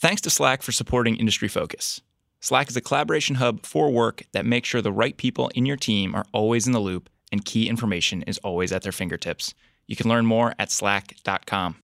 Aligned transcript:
Thanks 0.00 0.22
to 0.22 0.30
Slack 0.30 0.62
for 0.62 0.70
supporting 0.70 1.16
Industry 1.16 1.48
Focus. 1.48 2.00
Slack 2.38 2.68
is 2.68 2.76
a 2.76 2.80
collaboration 2.80 3.34
hub 3.34 3.66
for 3.66 3.90
work 3.90 4.22
that 4.30 4.46
makes 4.46 4.68
sure 4.68 4.80
the 4.80 4.92
right 4.92 5.16
people 5.16 5.50
in 5.56 5.66
your 5.66 5.76
team 5.76 6.14
are 6.14 6.24
always 6.32 6.68
in 6.68 6.72
the 6.72 6.78
loop 6.78 7.10
and 7.32 7.44
key 7.44 7.68
information 7.68 8.22
is 8.22 8.38
always 8.44 8.70
at 8.70 8.82
their 8.82 8.92
fingertips. 8.92 9.54
You 9.88 9.96
can 9.96 10.08
learn 10.08 10.24
more 10.24 10.54
at 10.60 10.70
slack.com. 10.70 11.78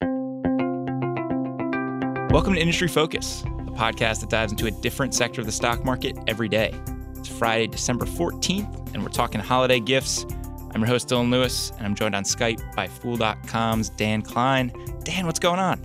Welcome 2.31 2.55
to 2.55 2.61
Industry 2.61 2.87
Focus, 2.87 3.43
the 3.43 3.73
podcast 3.73 4.21
that 4.21 4.31
dives 4.31 4.53
into 4.53 4.67
a 4.67 4.71
different 4.71 5.13
sector 5.13 5.41
of 5.41 5.49
the 5.49 5.53
stock 5.53 5.85
market 5.85 6.17
every 6.29 6.49
day. 6.49 6.73
It's 7.17 7.27
Friday, 7.27 7.67
December 7.67 8.05
14th, 8.05 8.95
and 8.95 9.03
we're 9.03 9.09
talking 9.09 9.41
holiday 9.41 9.81
gifts. 9.81 10.25
I'm 10.73 10.83
your 10.83 10.87
host, 10.87 11.09
Dylan 11.09 11.33
Lewis, 11.33 11.73
and 11.79 11.85
I'm 11.85 11.97
joined 11.97 12.15
on 12.15 12.23
Skype 12.23 12.77
by 12.77 12.87
Fool.com's 12.87 13.89
Dan 13.89 14.23
Kline. 14.23 14.73
Dan, 15.03 15.27
what's 15.27 15.41
going 15.41 15.59
on? 15.59 15.85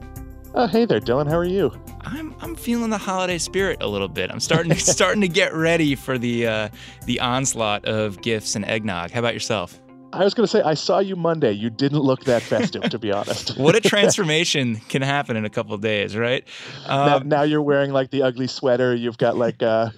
Oh, 0.54 0.68
hey 0.68 0.86
there, 0.86 1.00
Dylan. 1.00 1.28
How 1.28 1.36
are 1.36 1.44
you? 1.44 1.74
I'm 2.12 2.36
I'm 2.42 2.56
feeling 2.56 2.90
the 2.90 2.98
holiday 2.98 3.38
spirit 3.38 3.82
a 3.82 3.88
little 3.88 4.08
bit. 4.08 4.32
I'm 4.32 4.40
starting 4.40 4.72
to 4.72 4.80
starting 4.80 5.22
to 5.22 5.28
get 5.28 5.54
ready 5.54 5.96
for 5.96 6.18
the 6.18 6.48
uh, 6.48 6.70
the 7.06 7.20
onslaught 7.20 7.86
of 7.86 8.22
gifts 8.22 8.56
and 8.56 8.66
eggnog. 8.66 9.12
How 9.12 9.20
about 9.20 9.34
yourself? 9.34 9.80
I 10.12 10.24
was 10.24 10.34
going 10.34 10.46
to 10.46 10.52
say 10.52 10.62
I 10.64 10.74
saw 10.74 11.00
you 11.00 11.16
Monday. 11.16 11.52
You 11.52 11.70
didn't 11.70 12.00
look 12.00 12.24
that 12.24 12.42
festive, 12.42 12.82
to 12.84 12.98
be 12.98 13.12
honest. 13.12 13.58
what 13.60 13.76
a 13.76 13.82
transformation 13.88 14.78
can 14.90 15.04
happen 15.04 15.38
in 15.38 15.46
a 15.46 15.52
couple 15.52 15.76
of 15.76 15.82
days, 15.82 16.18
right? 16.18 16.48
Um, 16.88 17.06
now, 17.06 17.20
now, 17.20 17.42
you're 17.44 17.62
wearing 17.62 17.92
like 17.92 18.10
the 18.10 18.24
ugly 18.24 18.48
sweater. 18.48 18.96
You've 18.96 19.20
got 19.20 19.38
like 19.38 19.62
uh, 19.62 19.92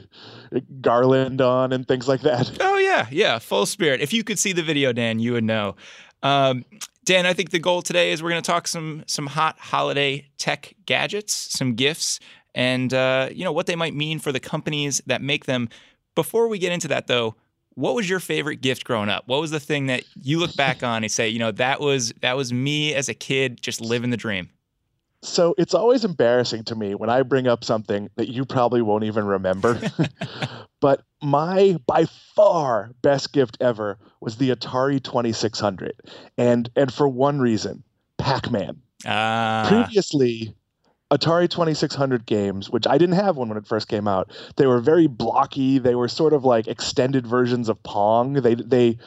garland 0.81 1.39
on 1.39 1.71
and 1.71 1.87
things 1.87 2.07
like 2.07 2.21
that. 2.21 2.57
Oh 2.59 2.77
yeah, 2.77 3.07
yeah, 3.09 3.39
full 3.39 3.65
spirit. 3.65 4.01
If 4.01 4.11
you 4.11 4.23
could 4.23 4.37
see 4.37 4.51
the 4.51 4.63
video, 4.63 4.91
Dan, 4.91 5.19
you 5.19 5.33
would 5.33 5.45
know. 5.45 5.75
Um, 6.23 6.65
Dan, 7.03 7.25
I 7.25 7.33
think 7.33 7.49
the 7.49 7.59
goal 7.59 7.81
today 7.81 8.11
is 8.11 8.21
we're 8.21 8.29
going 8.29 8.41
to 8.41 8.51
talk 8.51 8.67
some 8.67 9.03
some 9.07 9.27
hot 9.27 9.57
holiday 9.59 10.27
tech 10.37 10.73
gadgets, 10.85 11.33
some 11.33 11.73
gifts, 11.73 12.19
and 12.53 12.93
uh, 12.93 13.29
you 13.31 13.43
know 13.43 13.51
what 13.51 13.65
they 13.65 13.75
might 13.75 13.95
mean 13.95 14.19
for 14.19 14.31
the 14.31 14.39
companies 14.39 15.01
that 15.07 15.21
make 15.21 15.45
them. 15.45 15.69
Before 16.13 16.47
we 16.47 16.59
get 16.59 16.71
into 16.71 16.87
that, 16.89 17.07
though, 17.07 17.35
what 17.73 17.95
was 17.95 18.09
your 18.09 18.19
favorite 18.19 18.57
gift 18.61 18.83
growing 18.83 19.09
up? 19.09 19.23
What 19.27 19.41
was 19.41 19.51
the 19.51 19.59
thing 19.59 19.87
that 19.87 20.03
you 20.15 20.39
look 20.39 20.55
back 20.55 20.83
on 20.83 21.03
and 21.03 21.11
say, 21.11 21.29
you 21.29 21.39
know, 21.39 21.51
that 21.53 21.79
was 21.79 22.13
that 22.21 22.37
was 22.37 22.53
me 22.53 22.93
as 22.93 23.09
a 23.09 23.13
kid, 23.13 23.61
just 23.61 23.81
living 23.81 24.11
the 24.11 24.17
dream? 24.17 24.49
So 25.23 25.53
it's 25.57 25.73
always 25.73 26.03
embarrassing 26.03 26.63
to 26.65 26.75
me 26.75 26.95
when 26.95 27.09
I 27.09 27.21
bring 27.21 27.47
up 27.47 27.63
something 27.63 28.09
that 28.15 28.29
you 28.29 28.43
probably 28.43 28.81
won't 28.81 29.03
even 29.03 29.25
remember. 29.25 29.79
but 30.79 31.03
my 31.21 31.77
by 31.85 32.05
far 32.35 32.91
best 33.01 33.31
gift 33.31 33.57
ever 33.61 33.97
was 34.19 34.37
the 34.37 34.49
Atari 34.49 35.01
2600. 35.01 35.93
And 36.37 36.69
and 36.75 36.91
for 36.91 37.07
one 37.07 37.39
reason, 37.39 37.83
Pac-Man. 38.17 38.81
Uh. 39.05 39.67
Previously, 39.67 40.55
Atari 41.11 41.49
2600 41.49 42.25
games, 42.25 42.69
which 42.69 42.87
I 42.87 42.97
didn't 42.97 43.15
have 43.15 43.35
one 43.35 43.49
when 43.49 43.57
it 43.57 43.67
first 43.67 43.89
came 43.89 44.07
out, 44.07 44.31
they 44.55 44.65
were 44.65 44.79
very 44.79 45.07
blocky. 45.07 45.77
They 45.77 45.93
were 45.93 46.07
sort 46.07 46.33
of 46.33 46.45
like 46.45 46.67
extended 46.67 47.27
versions 47.27 47.67
of 47.67 47.83
Pong. 47.83 48.33
They 48.33 48.55
they 48.55 48.97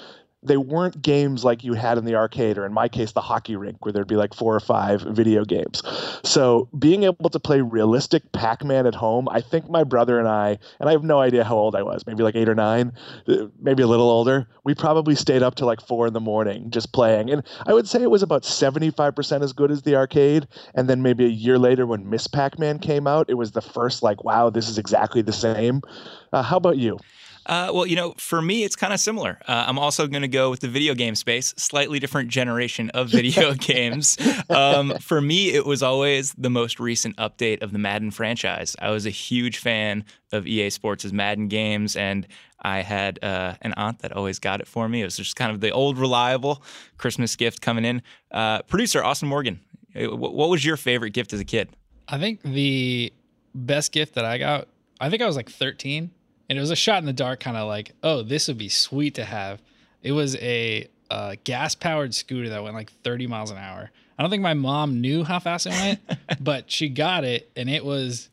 they 0.45 0.57
weren't 0.57 1.01
games 1.03 1.45
like 1.45 1.65
you 1.65 1.75
had 1.75 1.99
in 1.99 2.05
the 2.05 2.15
arcade 2.15 2.59
or 2.59 2.67
in 2.67 2.73
my 2.73 2.89
case 2.89 3.13
the 3.13 3.21
hockey 3.21 3.57
rink 3.57 3.85
where 3.85 3.93
there'd 3.93 4.07
be 4.07 4.17
like 4.17 4.35
four 4.35 4.55
or 4.55 4.61
five 4.61 5.01
video 5.03 5.45
games. 5.45 5.83
So 6.23 6.69
being 6.79 7.05
able 7.05 7.31
to 7.31 7.41
play 7.41 7.61
realistic 7.61 8.33
pac-man 8.33 8.87
at 8.87 8.95
home 8.95 9.29
i 9.31 9.41
think 9.41 9.69
my 9.69 9.85
brother 9.85 10.19
and 10.19 10.29
i 10.29 10.59
and 10.81 10.89
i 10.89 10.93
have 10.93 11.03
no 11.03 11.21
idea 11.21 11.45
how 11.45 11.57
old 11.57 11.75
i 11.75 11.83
was 11.83 12.07
maybe 12.07 12.23
like 12.23 12.37
eight 12.37 12.49
or 12.49 12.55
nine 12.55 12.93
uh, 13.29 13.47
maybe 13.61 13.83
a 13.83 13.87
little 13.87 14.11
older 14.11 14.47
we 14.65 14.75
probably 14.75 15.15
stayed 15.15 15.43
up 15.43 15.55
till 15.55 15.67
like 15.67 15.81
four 15.81 16.07
in 16.07 16.13
the 16.13 16.21
morning 16.21 16.71
just 16.71 16.93
playing. 16.93 17.31
And 17.31 17.43
i 17.67 17.73
would 17.73 17.89
say 17.89 18.03
it 18.03 18.11
was 18.11 18.23
about 18.23 18.43
75% 18.43 19.43
as 19.43 19.53
good 19.53 19.71
as 19.71 19.83
the 19.83 19.97
arcade. 19.97 20.47
And 20.75 20.89
then 20.89 21.03
maybe 21.03 21.25
a 21.25 21.29
year 21.29 21.59
later 21.59 21.87
when 21.87 22.09
miss 22.09 22.27
pac-man 22.27 22.79
came 22.79 23.07
out 23.07 23.31
it 23.31 23.35
was 23.35 23.53
the 23.53 23.63
first 23.63 24.03
like 24.03 24.25
wow 24.25 24.51
this 24.51 24.69
is 24.69 24.79
exactly 24.79 25.23
the 25.23 25.33
same. 25.33 25.83
Uh, 26.33 26.43
how 26.43 26.57
about 26.57 26.77
you 26.77 26.99
uh, 27.47 27.71
well, 27.73 27.87
you 27.87 27.97
know, 27.97 28.15
for 28.19 28.41
me, 28.41 28.65
it's 28.65 28.77
kind 28.77 28.93
of 28.93 29.01
similar. 29.01 29.39
Uh, 29.47 29.65
I'm 29.67 29.79
also 29.79 30.07
going 30.07 30.23
to 30.23 30.29
go 30.29 30.51
with 30.51 30.61
the 30.61 30.69
video 30.69 30.95
game 30.95 31.15
space, 31.15 31.55
slightly 31.57 31.99
different 31.99 32.31
generation 32.31 32.91
of 32.91 33.09
video 33.11 33.55
games. 33.59 34.17
Um, 34.49 34.97
for 34.99 35.21
me, 35.21 35.51
it 35.51 35.67
was 35.67 35.83
always 35.83 36.33
the 36.35 36.51
most 36.51 36.81
recent 36.81 37.17
update 37.17 37.63
of 37.63 37.73
the 37.73 37.79
Madden 37.79 38.11
franchise. 38.11 38.77
I 38.79 38.91
was 38.91 39.07
a 39.07 39.11
huge 39.11 39.59
fan 39.59 40.05
of 40.33 40.47
EA 40.47 40.71
Sports' 40.71 41.13
Madden 41.13 41.49
games, 41.49 41.97
and 41.97 42.27
I 42.63 42.81
had 42.81 43.23
uh, 43.23 43.55
an 43.61 43.75
aunt 43.77 44.01
that 44.01 44.13
always 44.13 44.39
got 44.39 44.61
it 44.61 44.67
for 44.67 44.89
me. 44.89 45.03
It 45.03 45.05
was 45.05 45.17
just 45.17 45.37
kind 45.37 45.53
of 45.53 45.61
the 45.61 45.71
old, 45.71 45.99
reliable 45.99 46.63
Christmas 46.97 47.37
gift 47.37 47.61
coming 47.61 47.85
in. 47.85 48.03
Uh, 48.31 48.63
producer 48.63 49.05
Austin 49.05 49.29
Morgan, 49.29 49.61
uh, 49.95 50.17
what 50.17 50.49
was 50.49 50.65
your 50.65 50.77
favorite 50.77 51.11
gift 51.11 51.33
as 51.33 51.41
a 51.41 51.45
kid? 51.45 51.69
I 52.09 52.19
think 52.19 52.43
the 52.43 53.13
best 53.55 53.93
gift 53.93 54.15
that 54.15 54.25
I 54.25 54.39
got, 54.39 54.69
I 55.01 55.11
think 55.11 55.23
I 55.23 55.27
was 55.27 55.37
like 55.37 55.51
13 55.51 56.11
and 56.49 56.59
it 56.59 56.61
was 56.61 56.71
a 56.71 56.77
shot 56.77 56.99
in 56.99 57.07
the 57.07 57.13
dark, 57.13 57.41
kind 57.41 57.57
of 57.57 57.69
like, 57.69 57.93
oh, 58.03 58.23
this 58.23 58.49
would 58.49 58.59
be 58.59 58.69
sweet 58.69 59.15
to 59.15 59.25
have. 59.25 59.63
It 60.03 60.13
was 60.13 60.37
a 60.37 60.89
uh, 61.11 61.37
gas 61.45 61.75
powered 61.75 62.15
scooter 62.15 62.49
that 62.51 62.63
went 62.63 62.75
like 62.75 62.93
30 63.03 63.27
miles 63.27 63.51
an 63.51 63.59
hour. 63.59 63.91
I 64.19 64.23
don't 64.23 64.31
think 64.31 64.43
my 64.43 64.55
mom 64.55 65.01
knew 65.01 65.25
how 65.25 65.39
fast 65.39 65.67
it 65.67 65.71
went, 65.71 66.01
but 66.41 66.71
she 66.71 66.89
got 66.89 67.25
it, 67.25 67.51
and 67.57 67.69
it 67.69 67.85
was 67.85 68.29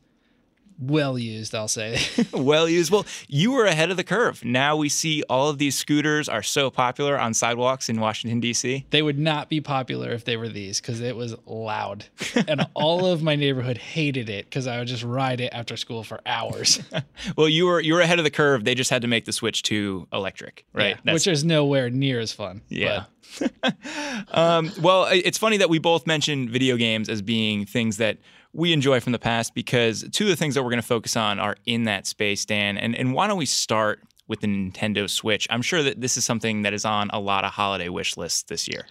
well 0.81 1.17
used, 1.17 1.53
I'll 1.53 1.67
say. 1.67 1.99
well 2.33 2.67
used. 2.67 2.91
Well, 2.91 3.05
you 3.27 3.51
were 3.51 3.65
ahead 3.65 3.91
of 3.91 3.97
the 3.97 4.03
curve. 4.03 4.43
Now 4.43 4.75
we 4.75 4.89
see 4.89 5.23
all 5.29 5.49
of 5.49 5.57
these 5.57 5.75
scooters 5.75 6.27
are 6.27 6.43
so 6.43 6.69
popular 6.69 7.19
on 7.19 7.33
sidewalks 7.33 7.87
in 7.89 7.99
Washington, 7.99 8.39
D.C. 8.39 8.85
They 8.89 9.01
would 9.01 9.19
not 9.19 9.49
be 9.49 9.61
popular 9.61 10.11
if 10.11 10.25
they 10.25 10.37
were 10.37 10.49
these 10.49 10.81
because 10.81 11.01
it 11.01 11.15
was 11.15 11.35
loud. 11.45 12.05
and 12.47 12.67
all 12.73 13.05
of 13.05 13.21
my 13.21 13.35
neighborhood 13.35 13.77
hated 13.77 14.29
it 14.29 14.45
because 14.45 14.67
I 14.67 14.79
would 14.79 14.87
just 14.87 15.03
ride 15.03 15.39
it 15.39 15.53
after 15.53 15.77
school 15.77 16.03
for 16.03 16.19
hours. 16.25 16.81
well, 17.37 17.47
you 17.47 17.67
were 17.67 17.79
you 17.79 17.93
were 17.93 18.01
ahead 18.01 18.19
of 18.19 18.23
the 18.23 18.31
curve. 18.31 18.63
They 18.63 18.75
just 18.75 18.89
had 18.89 19.03
to 19.03 19.07
make 19.07 19.25
the 19.25 19.33
switch 19.33 19.63
to 19.63 20.07
electric, 20.11 20.65
right? 20.73 20.97
Yeah, 21.03 21.13
which 21.13 21.27
is 21.27 21.43
nowhere 21.43 21.89
near 21.89 22.19
as 22.19 22.33
fun. 22.33 22.61
Yeah. 22.69 23.05
um, 24.31 24.71
well, 24.81 25.07
it's 25.09 25.37
funny 25.37 25.57
that 25.57 25.69
we 25.69 25.79
both 25.79 26.05
mentioned 26.05 26.49
video 26.49 26.75
games 26.75 27.09
as 27.09 27.21
being 27.21 27.65
things 27.65 27.97
that 27.97 28.17
we 28.53 28.73
enjoy 28.73 28.99
from 28.99 29.11
the 29.11 29.19
past 29.19 29.53
because 29.53 30.05
two 30.11 30.25
of 30.25 30.29
the 30.29 30.35
things 30.35 30.55
that 30.55 30.63
we're 30.63 30.69
going 30.69 30.81
to 30.81 30.87
focus 30.87 31.15
on 31.15 31.39
are 31.39 31.55
in 31.65 31.85
that 31.85 32.05
space, 32.05 32.45
Dan. 32.45 32.77
And, 32.77 32.95
and 32.95 33.13
why 33.13 33.27
don't 33.27 33.37
we 33.37 33.45
start 33.45 34.01
with 34.27 34.41
the 34.41 34.47
Nintendo 34.47 35.09
Switch? 35.09 35.47
I'm 35.49 35.61
sure 35.61 35.83
that 35.83 36.01
this 36.01 36.17
is 36.17 36.25
something 36.25 36.63
that 36.63 36.73
is 36.73 36.85
on 36.85 37.09
a 37.11 37.19
lot 37.19 37.45
of 37.45 37.51
holiday 37.51 37.89
wish 37.89 38.17
lists 38.17 38.43
this 38.43 38.67
year. 38.67 38.85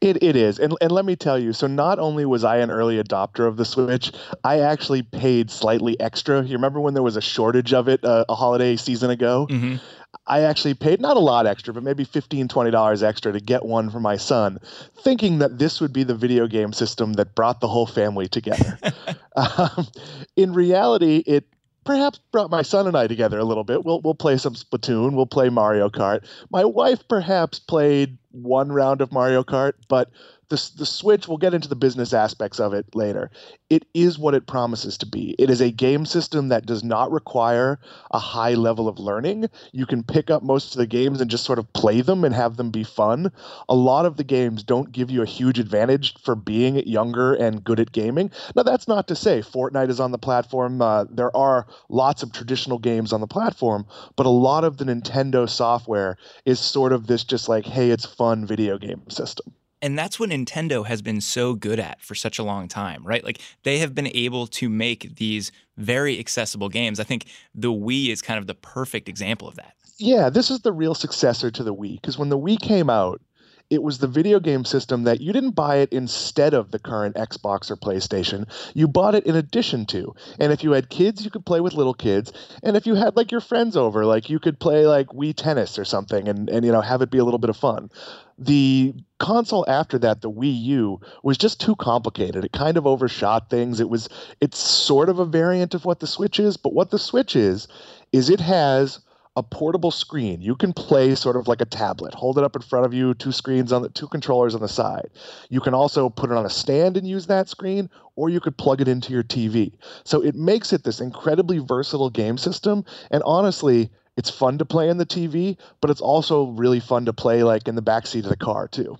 It, 0.00 0.22
it 0.22 0.36
is. 0.36 0.58
And, 0.58 0.76
and 0.82 0.92
let 0.92 1.06
me 1.06 1.16
tell 1.16 1.38
you 1.38 1.54
so, 1.54 1.66
not 1.66 1.98
only 1.98 2.26
was 2.26 2.44
I 2.44 2.58
an 2.58 2.70
early 2.70 3.02
adopter 3.02 3.46
of 3.46 3.56
the 3.56 3.64
Switch, 3.64 4.12
I 4.44 4.60
actually 4.60 5.02
paid 5.02 5.50
slightly 5.50 5.98
extra. 6.00 6.42
You 6.42 6.52
remember 6.52 6.80
when 6.80 6.92
there 6.92 7.02
was 7.02 7.16
a 7.16 7.22
shortage 7.22 7.72
of 7.72 7.88
it 7.88 8.04
uh, 8.04 8.26
a 8.28 8.34
holiday 8.34 8.76
season 8.76 9.10
ago? 9.10 9.46
Mm-hmm. 9.50 9.76
I 10.26 10.40
actually 10.40 10.74
paid 10.74 11.00
not 11.00 11.16
a 11.16 11.20
lot 11.20 11.46
extra, 11.46 11.72
but 11.72 11.82
maybe 11.82 12.04
$15, 12.04 12.48
$20 12.48 13.02
extra 13.02 13.32
to 13.32 13.40
get 13.40 13.64
one 13.64 13.90
for 13.90 14.00
my 14.00 14.16
son, 14.16 14.58
thinking 14.98 15.38
that 15.38 15.58
this 15.58 15.80
would 15.80 15.92
be 15.92 16.02
the 16.02 16.14
video 16.14 16.46
game 16.46 16.72
system 16.72 17.12
that 17.14 17.34
brought 17.34 17.60
the 17.60 17.68
whole 17.68 17.86
family 17.86 18.26
together. 18.26 18.78
um, 19.36 19.86
in 20.34 20.52
reality, 20.52 21.22
it 21.26 21.46
perhaps 21.84 22.18
brought 22.32 22.50
my 22.50 22.62
son 22.62 22.86
and 22.88 22.96
I 22.96 23.06
together 23.06 23.38
a 23.38 23.44
little 23.44 23.64
bit. 23.64 23.84
We'll, 23.84 24.00
we'll 24.00 24.14
play 24.14 24.36
some 24.36 24.54
Splatoon, 24.54 25.12
we'll 25.12 25.26
play 25.26 25.48
Mario 25.48 25.88
Kart. 25.88 26.26
My 26.50 26.64
wife 26.64 27.06
perhaps 27.08 27.60
played 27.60 28.18
one 28.32 28.70
round 28.70 29.00
of 29.00 29.12
Mario 29.12 29.44
Kart, 29.44 29.72
but 29.88 30.10
the, 30.48 30.70
the 30.76 30.86
Switch, 30.86 31.26
we'll 31.26 31.38
get 31.38 31.54
into 31.54 31.68
the 31.68 31.76
business 31.76 32.12
aspects 32.12 32.60
of 32.60 32.72
it 32.72 32.94
later. 32.94 33.30
It 33.68 33.86
is 33.94 34.18
what 34.18 34.34
it 34.34 34.46
promises 34.46 34.96
to 34.98 35.06
be. 35.06 35.34
It 35.38 35.50
is 35.50 35.60
a 35.60 35.70
game 35.70 36.06
system 36.06 36.48
that 36.48 36.66
does 36.66 36.84
not 36.84 37.10
require 37.10 37.80
a 38.12 38.18
high 38.18 38.54
level 38.54 38.88
of 38.88 38.98
learning. 38.98 39.48
You 39.72 39.86
can 39.86 40.02
pick 40.02 40.30
up 40.30 40.42
most 40.42 40.74
of 40.74 40.78
the 40.78 40.86
games 40.86 41.20
and 41.20 41.30
just 41.30 41.44
sort 41.44 41.58
of 41.58 41.72
play 41.72 42.00
them 42.00 42.24
and 42.24 42.34
have 42.34 42.56
them 42.56 42.70
be 42.70 42.84
fun. 42.84 43.32
A 43.68 43.74
lot 43.74 44.06
of 44.06 44.16
the 44.16 44.24
games 44.24 44.62
don't 44.62 44.92
give 44.92 45.10
you 45.10 45.22
a 45.22 45.26
huge 45.26 45.58
advantage 45.58 46.14
for 46.22 46.34
being 46.34 46.76
younger 46.86 47.34
and 47.34 47.64
good 47.64 47.80
at 47.80 47.92
gaming. 47.92 48.30
Now, 48.54 48.62
that's 48.62 48.86
not 48.86 49.08
to 49.08 49.16
say 49.16 49.40
Fortnite 49.40 49.90
is 49.90 50.00
on 50.00 50.12
the 50.12 50.18
platform. 50.18 50.80
Uh, 50.80 51.04
there 51.10 51.36
are 51.36 51.66
lots 51.88 52.22
of 52.22 52.32
traditional 52.32 52.78
games 52.78 53.12
on 53.12 53.20
the 53.20 53.26
platform, 53.26 53.86
but 54.14 54.26
a 54.26 54.30
lot 54.30 54.64
of 54.64 54.76
the 54.76 54.84
Nintendo 54.84 55.48
software 55.48 56.16
is 56.44 56.60
sort 56.60 56.92
of 56.92 57.06
this 57.06 57.24
just 57.24 57.48
like, 57.48 57.66
hey, 57.66 57.90
it's 57.90 58.06
fun 58.06 58.46
video 58.46 58.78
game 58.78 59.02
system. 59.08 59.52
And 59.82 59.98
that's 59.98 60.18
what 60.18 60.30
Nintendo 60.30 60.86
has 60.86 61.02
been 61.02 61.20
so 61.20 61.54
good 61.54 61.78
at 61.78 62.00
for 62.00 62.14
such 62.14 62.38
a 62.38 62.42
long 62.42 62.66
time, 62.66 63.06
right? 63.06 63.22
Like 63.22 63.40
they 63.62 63.78
have 63.78 63.94
been 63.94 64.08
able 64.14 64.46
to 64.48 64.68
make 64.68 65.16
these 65.16 65.52
very 65.76 66.18
accessible 66.18 66.68
games. 66.68 66.98
I 66.98 67.04
think 67.04 67.26
the 67.54 67.72
Wii 67.72 68.08
is 68.08 68.22
kind 68.22 68.38
of 68.38 68.46
the 68.46 68.54
perfect 68.54 69.08
example 69.08 69.46
of 69.46 69.56
that. 69.56 69.74
Yeah, 69.98 70.30
this 70.30 70.50
is 70.50 70.60
the 70.60 70.72
real 70.72 70.94
successor 70.94 71.50
to 71.50 71.62
the 71.62 71.74
Wii 71.74 72.00
because 72.00 72.18
when 72.18 72.28
the 72.28 72.38
Wii 72.38 72.60
came 72.60 72.90
out, 72.90 73.20
it 73.68 73.82
was 73.82 73.98
the 73.98 74.06
video 74.06 74.38
game 74.38 74.64
system 74.64 75.04
that 75.04 75.20
you 75.20 75.32
didn't 75.32 75.50
buy 75.50 75.76
it 75.76 75.92
instead 75.92 76.54
of 76.54 76.70
the 76.70 76.78
current 76.78 77.16
Xbox 77.16 77.70
or 77.70 77.76
PlayStation. 77.76 78.46
You 78.74 78.86
bought 78.86 79.14
it 79.14 79.26
in 79.26 79.34
addition 79.34 79.86
to. 79.86 80.14
And 80.38 80.52
if 80.52 80.62
you 80.62 80.72
had 80.72 80.88
kids, 80.88 81.24
you 81.24 81.30
could 81.30 81.44
play 81.44 81.60
with 81.60 81.74
little 81.74 81.94
kids. 81.94 82.32
And 82.62 82.76
if 82.76 82.86
you 82.86 82.94
had 82.94 83.16
like 83.16 83.32
your 83.32 83.40
friends 83.40 83.76
over, 83.76 84.04
like 84.04 84.30
you 84.30 84.38
could 84.38 84.60
play 84.60 84.86
like 84.86 85.08
Wii 85.08 85.34
Tennis 85.34 85.78
or 85.78 85.84
something 85.84 86.28
and, 86.28 86.48
and 86.48 86.64
you 86.64 86.72
know 86.72 86.80
have 86.80 87.02
it 87.02 87.10
be 87.10 87.18
a 87.18 87.24
little 87.24 87.38
bit 87.38 87.50
of 87.50 87.56
fun. 87.56 87.90
The 88.38 88.94
console 89.18 89.64
after 89.66 89.98
that, 89.98 90.20
the 90.20 90.30
Wii 90.30 90.62
U, 90.64 91.00
was 91.22 91.38
just 91.38 91.60
too 91.60 91.74
complicated. 91.74 92.44
It 92.44 92.52
kind 92.52 92.76
of 92.76 92.86
overshot 92.86 93.50
things. 93.50 93.80
It 93.80 93.88
was 93.88 94.08
it's 94.40 94.58
sort 94.58 95.08
of 95.08 95.18
a 95.18 95.24
variant 95.24 95.74
of 95.74 95.84
what 95.84 96.00
the 96.00 96.06
Switch 96.06 96.38
is, 96.38 96.56
but 96.56 96.72
what 96.72 96.90
the 96.90 96.98
Switch 96.98 97.34
is 97.34 97.66
is 98.12 98.30
it 98.30 98.40
has 98.40 99.00
a 99.36 99.42
portable 99.42 99.90
screen. 99.90 100.40
You 100.40 100.56
can 100.56 100.72
play 100.72 101.14
sort 101.14 101.36
of 101.36 101.46
like 101.46 101.60
a 101.60 101.66
tablet. 101.66 102.14
Hold 102.14 102.38
it 102.38 102.44
up 102.44 102.56
in 102.56 102.62
front 102.62 102.86
of 102.86 102.94
you, 102.94 103.12
two 103.12 103.32
screens 103.32 103.70
on 103.70 103.82
the 103.82 103.90
two 103.90 104.08
controllers 104.08 104.54
on 104.54 104.62
the 104.62 104.68
side. 104.68 105.10
You 105.50 105.60
can 105.60 105.74
also 105.74 106.08
put 106.08 106.30
it 106.30 106.36
on 106.36 106.46
a 106.46 106.50
stand 106.50 106.96
and 106.96 107.06
use 107.06 107.26
that 107.26 107.48
screen, 107.50 107.90
or 108.16 108.30
you 108.30 108.40
could 108.40 108.56
plug 108.56 108.80
it 108.80 108.88
into 108.88 109.12
your 109.12 109.22
TV. 109.22 109.72
So 110.04 110.22
it 110.22 110.34
makes 110.34 110.72
it 110.72 110.84
this 110.84 111.00
incredibly 111.00 111.58
versatile 111.58 112.10
game 112.10 112.38
system. 112.38 112.84
And 113.10 113.22
honestly, 113.24 113.90
it's 114.16 114.30
fun 114.30 114.56
to 114.58 114.64
play 114.64 114.88
in 114.88 114.96
the 114.96 115.06
TV, 115.06 115.58
but 115.82 115.90
it's 115.90 116.00
also 116.00 116.46
really 116.46 116.80
fun 116.80 117.04
to 117.04 117.12
play 117.12 117.42
like 117.42 117.68
in 117.68 117.74
the 117.74 117.82
backseat 117.82 118.24
of 118.24 118.30
the 118.30 118.36
car 118.36 118.66
too. 118.66 118.96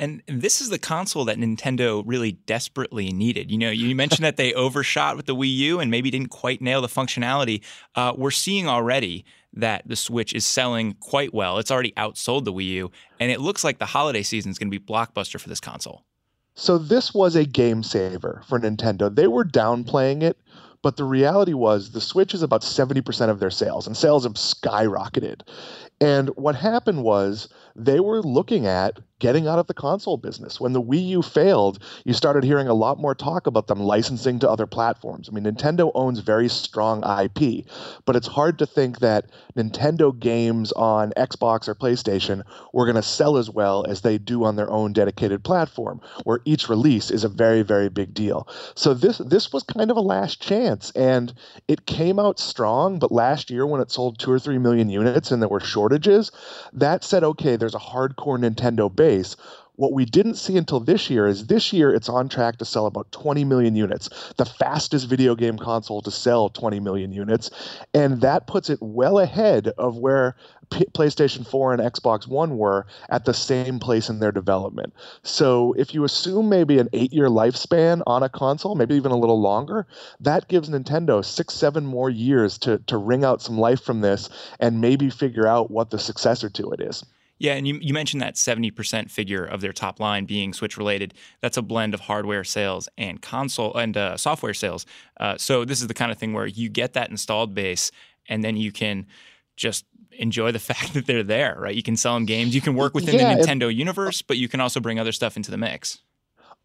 And 0.00 0.22
this 0.26 0.62
is 0.62 0.70
the 0.70 0.78
console 0.78 1.26
that 1.26 1.36
Nintendo 1.36 2.02
really 2.06 2.32
desperately 2.32 3.12
needed. 3.12 3.50
You 3.50 3.58
know, 3.58 3.68
you 3.70 3.94
mentioned 3.94 4.24
that 4.24 4.38
they 4.38 4.54
overshot 4.54 5.14
with 5.14 5.26
the 5.26 5.36
Wii 5.36 5.54
U 5.56 5.78
and 5.78 5.90
maybe 5.90 6.10
didn't 6.10 6.30
quite 6.30 6.62
nail 6.62 6.80
the 6.80 6.88
functionality. 6.88 7.62
Uh, 7.94 8.14
we're 8.16 8.30
seeing 8.30 8.66
already 8.66 9.26
that 9.52 9.82
the 9.86 9.96
Switch 9.96 10.32
is 10.32 10.46
selling 10.46 10.94
quite 11.00 11.34
well. 11.34 11.58
It's 11.58 11.70
already 11.70 11.92
outsold 11.98 12.44
the 12.44 12.52
Wii 12.52 12.66
U, 12.68 12.90
and 13.20 13.30
it 13.30 13.40
looks 13.40 13.62
like 13.62 13.78
the 13.78 13.84
holiday 13.84 14.22
season 14.22 14.50
is 14.50 14.58
going 14.58 14.70
to 14.70 14.78
be 14.78 14.82
blockbuster 14.82 15.38
for 15.38 15.50
this 15.50 15.60
console. 15.60 16.04
So 16.54 16.78
this 16.78 17.12
was 17.12 17.36
a 17.36 17.44
game 17.44 17.82
saver 17.82 18.42
for 18.48 18.58
Nintendo. 18.58 19.14
They 19.14 19.26
were 19.26 19.44
downplaying 19.44 20.22
it, 20.22 20.38
but 20.80 20.96
the 20.96 21.04
reality 21.04 21.52
was 21.52 21.90
the 21.90 22.00
Switch 22.00 22.32
is 22.32 22.42
about 22.42 22.62
70% 22.62 23.28
of 23.28 23.38
their 23.38 23.50
sales, 23.50 23.86
and 23.86 23.94
sales 23.94 24.24
have 24.24 24.34
skyrocketed. 24.34 25.42
And 26.00 26.30
what 26.30 26.54
happened 26.54 27.04
was 27.04 27.50
they 27.76 28.00
were 28.00 28.22
looking 28.22 28.66
at 28.66 28.98
getting 29.20 29.46
out 29.46 29.60
of 29.60 29.68
the 29.68 29.74
console 29.74 30.16
business. 30.16 30.60
When 30.60 30.72
the 30.72 30.82
Wii 30.82 31.06
U 31.08 31.22
failed, 31.22 31.78
you 32.04 32.12
started 32.12 32.42
hearing 32.42 32.66
a 32.66 32.74
lot 32.74 32.98
more 32.98 33.14
talk 33.14 33.46
about 33.46 33.68
them 33.68 33.78
licensing 33.78 34.40
to 34.40 34.50
other 34.50 34.66
platforms. 34.66 35.28
I 35.28 35.32
mean, 35.32 35.44
Nintendo 35.44 35.92
owns 35.94 36.18
very 36.18 36.48
strong 36.48 37.04
IP, 37.04 37.66
but 38.06 38.16
it's 38.16 38.26
hard 38.26 38.58
to 38.58 38.66
think 38.66 38.98
that 38.98 39.26
Nintendo 39.56 40.18
games 40.18 40.72
on 40.72 41.12
Xbox 41.16 41.68
or 41.68 41.74
PlayStation 41.74 42.42
were 42.72 42.86
going 42.86 42.96
to 42.96 43.02
sell 43.02 43.36
as 43.36 43.50
well 43.50 43.84
as 43.86 44.00
they 44.00 44.18
do 44.18 44.44
on 44.44 44.56
their 44.56 44.70
own 44.70 44.92
dedicated 44.92 45.44
platform, 45.44 46.00
where 46.24 46.40
each 46.44 46.68
release 46.68 47.10
is 47.10 47.22
a 47.22 47.28
very, 47.28 47.62
very 47.62 47.88
big 47.88 48.14
deal. 48.14 48.48
So 48.74 48.94
this 48.94 49.18
this 49.18 49.52
was 49.52 49.62
kind 49.62 49.90
of 49.90 49.96
a 49.96 50.00
last 50.00 50.40
chance, 50.40 50.90
and 50.92 51.32
it 51.68 51.86
came 51.86 52.18
out 52.18 52.38
strong. 52.38 52.98
But 52.98 53.12
last 53.12 53.50
year, 53.50 53.66
when 53.66 53.80
it 53.80 53.90
sold 53.90 54.18
two 54.18 54.32
or 54.32 54.38
three 54.38 54.58
million 54.58 54.88
units 54.88 55.30
and 55.30 55.42
there 55.42 55.48
were 55.48 55.60
shortages, 55.60 56.32
that 56.72 57.04
said, 57.04 57.22
okay, 57.22 57.56
there's 57.56 57.74
a 57.74 57.78
hardcore 57.78 58.38
Nintendo 58.38 58.94
base. 58.94 59.09
What 59.80 59.92
we 59.92 60.04
didn't 60.04 60.34
see 60.34 60.56
until 60.56 60.78
this 60.78 61.10
year 61.10 61.26
is 61.26 61.46
this 61.46 61.72
year 61.72 61.92
it's 61.92 62.08
on 62.08 62.28
track 62.28 62.58
to 62.58 62.64
sell 62.64 62.86
about 62.86 63.10
20 63.12 63.44
million 63.44 63.74
units, 63.74 64.10
the 64.36 64.44
fastest 64.44 65.08
video 65.08 65.34
game 65.34 65.56
console 65.56 66.00
to 66.02 66.10
sell 66.10 66.50
20 66.50 66.78
million 66.80 67.12
units. 67.12 67.50
And 67.92 68.20
that 68.20 68.46
puts 68.46 68.70
it 68.70 68.78
well 68.82 69.18
ahead 69.18 69.72
of 69.78 69.96
where 69.96 70.36
P- 70.70 70.86
PlayStation 70.94 71.44
4 71.44 71.72
and 71.72 71.82
Xbox 71.82 72.28
One 72.28 72.56
were 72.56 72.86
at 73.08 73.24
the 73.24 73.34
same 73.34 73.80
place 73.80 74.08
in 74.08 74.20
their 74.20 74.32
development. 74.32 74.92
So 75.22 75.72
if 75.78 75.94
you 75.94 76.04
assume 76.04 76.48
maybe 76.48 76.78
an 76.78 76.90
eight 76.92 77.12
year 77.12 77.28
lifespan 77.28 78.02
on 78.06 78.22
a 78.22 78.28
console, 78.28 78.76
maybe 78.76 78.94
even 78.94 79.12
a 79.12 79.18
little 79.18 79.40
longer, 79.40 79.86
that 80.20 80.46
gives 80.46 80.68
Nintendo 80.68 81.24
six, 81.24 81.54
seven 81.54 81.84
more 81.84 82.10
years 82.10 82.58
to, 82.58 82.78
to 82.86 82.96
wring 82.96 83.24
out 83.24 83.42
some 83.42 83.58
life 83.58 83.80
from 83.80 84.02
this 84.02 84.28
and 84.60 84.80
maybe 84.80 85.10
figure 85.10 85.48
out 85.48 85.70
what 85.70 85.90
the 85.90 85.98
successor 85.98 86.48
to 86.50 86.70
it 86.70 86.80
is. 86.80 87.02
Yeah, 87.40 87.54
and 87.54 87.66
you, 87.66 87.78
you 87.80 87.94
mentioned 87.94 88.20
that 88.20 88.34
70% 88.34 89.10
figure 89.10 89.44
of 89.44 89.62
their 89.62 89.72
top 89.72 89.98
line 89.98 90.26
being 90.26 90.52
Switch 90.52 90.76
related. 90.76 91.14
That's 91.40 91.56
a 91.56 91.62
blend 91.62 91.94
of 91.94 92.00
hardware 92.00 92.44
sales 92.44 92.86
and 92.98 93.20
console 93.20 93.74
and 93.74 93.96
uh, 93.96 94.18
software 94.18 94.52
sales. 94.52 94.84
Uh, 95.18 95.38
so 95.38 95.64
this 95.64 95.80
is 95.80 95.88
the 95.88 95.94
kind 95.94 96.12
of 96.12 96.18
thing 96.18 96.34
where 96.34 96.46
you 96.46 96.68
get 96.68 96.92
that 96.92 97.08
installed 97.10 97.54
base 97.54 97.90
and 98.28 98.44
then 98.44 98.58
you 98.58 98.70
can 98.70 99.06
just 99.56 99.86
enjoy 100.12 100.52
the 100.52 100.58
fact 100.70 100.92
that 100.92 101.06
they're 101.06 101.22
there, 101.22 101.56
right? 101.58 101.74
You 101.74 101.82
can 101.82 101.96
sell 101.96 102.12
them 102.12 102.26
games. 102.26 102.54
You 102.54 102.60
can 102.60 102.74
work 102.74 102.92
within 102.92 103.18
yeah, 103.18 103.34
the 103.34 103.42
Nintendo 103.42 103.74
universe, 103.74 104.20
but 104.20 104.36
you 104.36 104.46
can 104.46 104.60
also 104.60 104.78
bring 104.78 104.98
other 105.00 105.12
stuff 105.12 105.38
into 105.38 105.50
the 105.50 105.56
mix 105.56 105.98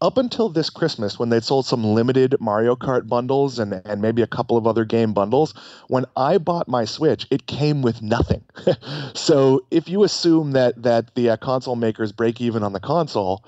up 0.00 0.18
until 0.18 0.48
this 0.48 0.68
Christmas, 0.68 1.18
when 1.18 1.30
they'd 1.30 1.44
sold 1.44 1.64
some 1.64 1.82
limited 1.82 2.36
Mario 2.40 2.76
Kart 2.76 3.08
bundles 3.08 3.58
and, 3.58 3.80
and 3.84 4.02
maybe 4.02 4.20
a 4.20 4.26
couple 4.26 4.56
of 4.56 4.66
other 4.66 4.84
game 4.84 5.14
bundles, 5.14 5.54
when 5.88 6.04
I 6.16 6.38
bought 6.38 6.68
my 6.68 6.84
Switch, 6.84 7.26
it 7.30 7.46
came 7.46 7.80
with 7.80 8.02
nothing. 8.02 8.44
so 9.14 9.64
if 9.70 9.88
you 9.88 10.04
assume 10.04 10.52
that 10.52 10.82
that 10.82 11.14
the 11.14 11.30
uh, 11.30 11.36
console 11.38 11.76
makers 11.76 12.12
break 12.12 12.40
even 12.40 12.62
on 12.62 12.72
the 12.72 12.80
console, 12.80 13.44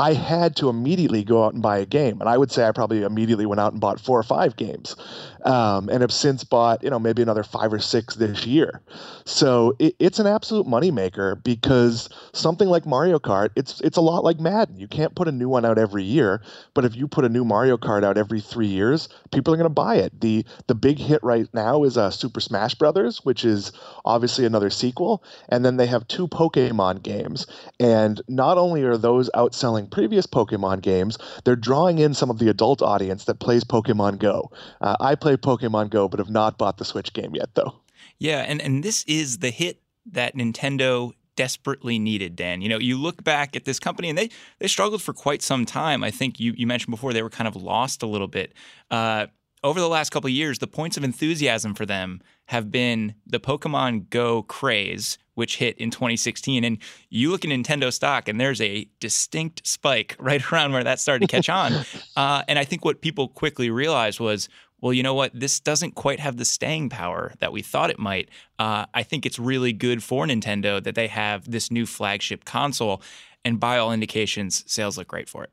I 0.00 0.14
had 0.14 0.56
to 0.56 0.70
immediately 0.70 1.22
go 1.24 1.44
out 1.44 1.52
and 1.52 1.62
buy 1.62 1.76
a 1.76 1.84
game. 1.84 2.20
And 2.20 2.28
I 2.28 2.38
would 2.38 2.50
say 2.50 2.66
I 2.66 2.72
probably 2.72 3.02
immediately 3.02 3.44
went 3.44 3.60
out 3.60 3.72
and 3.72 3.82
bought 3.82 4.00
four 4.00 4.18
or 4.18 4.22
five 4.22 4.56
games 4.56 4.96
um, 5.44 5.90
and 5.90 6.00
have 6.00 6.10
since 6.10 6.42
bought, 6.42 6.82
you 6.82 6.88
know, 6.88 6.98
maybe 6.98 7.20
another 7.20 7.42
five 7.42 7.70
or 7.70 7.80
six 7.80 8.14
this 8.14 8.46
year. 8.46 8.80
So 9.26 9.76
it, 9.78 9.94
it's 9.98 10.18
an 10.18 10.26
absolute 10.26 10.66
moneymaker 10.66 11.44
because 11.44 12.08
something 12.32 12.66
like 12.66 12.86
Mario 12.86 13.18
Kart, 13.18 13.50
it's 13.56 13.82
it's 13.82 13.98
a 13.98 14.00
lot 14.00 14.24
like 14.24 14.40
Madden. 14.40 14.78
You 14.78 14.88
can't 14.88 15.14
put 15.14 15.28
a 15.28 15.32
new 15.32 15.50
one 15.50 15.66
out 15.66 15.76
every 15.76 16.02
year, 16.02 16.40
but 16.72 16.86
if 16.86 16.96
you 16.96 17.06
put 17.06 17.26
a 17.26 17.28
new 17.28 17.44
Mario 17.44 17.76
Kart 17.76 18.02
out 18.02 18.16
every 18.16 18.40
three 18.40 18.68
years, 18.68 19.10
people 19.32 19.52
are 19.52 19.58
going 19.58 19.64
to 19.64 19.70
buy 19.70 19.96
it. 19.96 20.18
the 20.22 20.46
The 20.66 20.74
big 20.74 20.98
hit 20.98 21.22
right 21.22 21.46
now 21.52 21.84
is 21.84 21.98
uh, 21.98 22.10
Super 22.10 22.40
Smash 22.40 22.74
Brothers, 22.74 23.22
which 23.22 23.44
is 23.44 23.72
obviously 24.06 24.46
another 24.46 24.70
sequel, 24.70 25.22
and 25.50 25.62
then 25.62 25.76
they 25.76 25.86
have 25.86 26.08
two 26.08 26.26
Pokemon 26.26 27.02
games. 27.02 27.46
And 27.78 28.22
not 28.28 28.56
only 28.56 28.82
are 28.84 28.96
those 28.96 29.28
outselling 29.34 29.89
previous 29.90 30.26
Pokemon 30.26 30.82
games, 30.82 31.18
they're 31.44 31.56
drawing 31.56 31.98
in 31.98 32.14
some 32.14 32.30
of 32.30 32.38
the 32.38 32.48
adult 32.48 32.82
audience 32.82 33.24
that 33.24 33.40
plays 33.40 33.64
Pokemon 33.64 34.18
Go. 34.18 34.50
Uh, 34.80 34.96
I 35.00 35.14
play 35.14 35.36
Pokemon 35.36 35.90
Go, 35.90 36.08
but 36.08 36.18
have 36.18 36.30
not 36.30 36.58
bought 36.58 36.78
the 36.78 36.84
Switch 36.84 37.12
game 37.12 37.34
yet, 37.34 37.54
though. 37.54 37.74
Yeah, 38.18 38.40
and 38.40 38.60
and 38.60 38.82
this 38.82 39.04
is 39.04 39.38
the 39.38 39.50
hit 39.50 39.80
that 40.06 40.34
Nintendo 40.34 41.12
desperately 41.36 41.98
needed, 41.98 42.36
Dan. 42.36 42.60
You 42.60 42.68
know, 42.68 42.78
you 42.78 42.98
look 42.98 43.24
back 43.24 43.56
at 43.56 43.64
this 43.64 43.78
company 43.78 44.08
and 44.08 44.18
they 44.18 44.30
they 44.58 44.68
struggled 44.68 45.02
for 45.02 45.12
quite 45.12 45.42
some 45.42 45.64
time. 45.64 46.04
I 46.04 46.10
think 46.10 46.38
you 46.38 46.52
you 46.56 46.66
mentioned 46.66 46.90
before 46.90 47.12
they 47.12 47.22
were 47.22 47.30
kind 47.30 47.48
of 47.48 47.56
lost 47.56 48.02
a 48.02 48.06
little 48.06 48.28
bit. 48.28 48.52
Uh, 48.90 49.26
over 49.62 49.80
the 49.80 49.88
last 49.88 50.10
couple 50.10 50.30
years, 50.30 50.58
the 50.58 50.66
points 50.66 50.96
of 50.96 51.04
enthusiasm 51.04 51.74
for 51.74 51.84
them 51.84 52.20
have 52.46 52.70
been 52.70 53.14
the 53.26 53.40
Pokemon 53.40 54.08
Go 54.10 54.42
craze, 54.42 55.18
which 55.40 55.56
hit 55.56 55.78
in 55.78 55.90
2016. 55.90 56.62
And 56.64 56.76
you 57.08 57.30
look 57.30 57.46
at 57.46 57.50
Nintendo 57.50 57.90
stock, 57.90 58.28
and 58.28 58.38
there's 58.38 58.60
a 58.60 58.86
distinct 59.00 59.66
spike 59.66 60.14
right 60.20 60.52
around 60.52 60.72
where 60.72 60.84
that 60.84 61.00
started 61.00 61.26
to 61.26 61.34
catch 61.34 61.48
on. 61.62 61.72
uh, 62.14 62.42
and 62.46 62.58
I 62.58 62.64
think 62.64 62.84
what 62.84 63.00
people 63.00 63.26
quickly 63.26 63.70
realized 63.70 64.20
was 64.20 64.48
well, 64.82 64.94
you 64.94 65.02
know 65.02 65.12
what? 65.12 65.38
This 65.38 65.60
doesn't 65.60 65.94
quite 65.94 66.20
have 66.20 66.38
the 66.38 66.44
staying 66.44 66.88
power 66.88 67.34
that 67.40 67.52
we 67.52 67.60
thought 67.60 67.90
it 67.90 67.98
might. 67.98 68.30
Uh, 68.58 68.86
I 68.94 69.02
think 69.02 69.26
it's 69.26 69.38
really 69.38 69.74
good 69.74 70.02
for 70.02 70.24
Nintendo 70.26 70.82
that 70.82 70.94
they 70.94 71.06
have 71.08 71.50
this 71.50 71.70
new 71.70 71.84
flagship 71.84 72.46
console, 72.46 73.02
and 73.44 73.60
by 73.60 73.76
all 73.76 73.92
indications, 73.92 74.64
sales 74.66 74.96
look 74.96 75.08
great 75.08 75.28
for 75.28 75.44
it. 75.44 75.50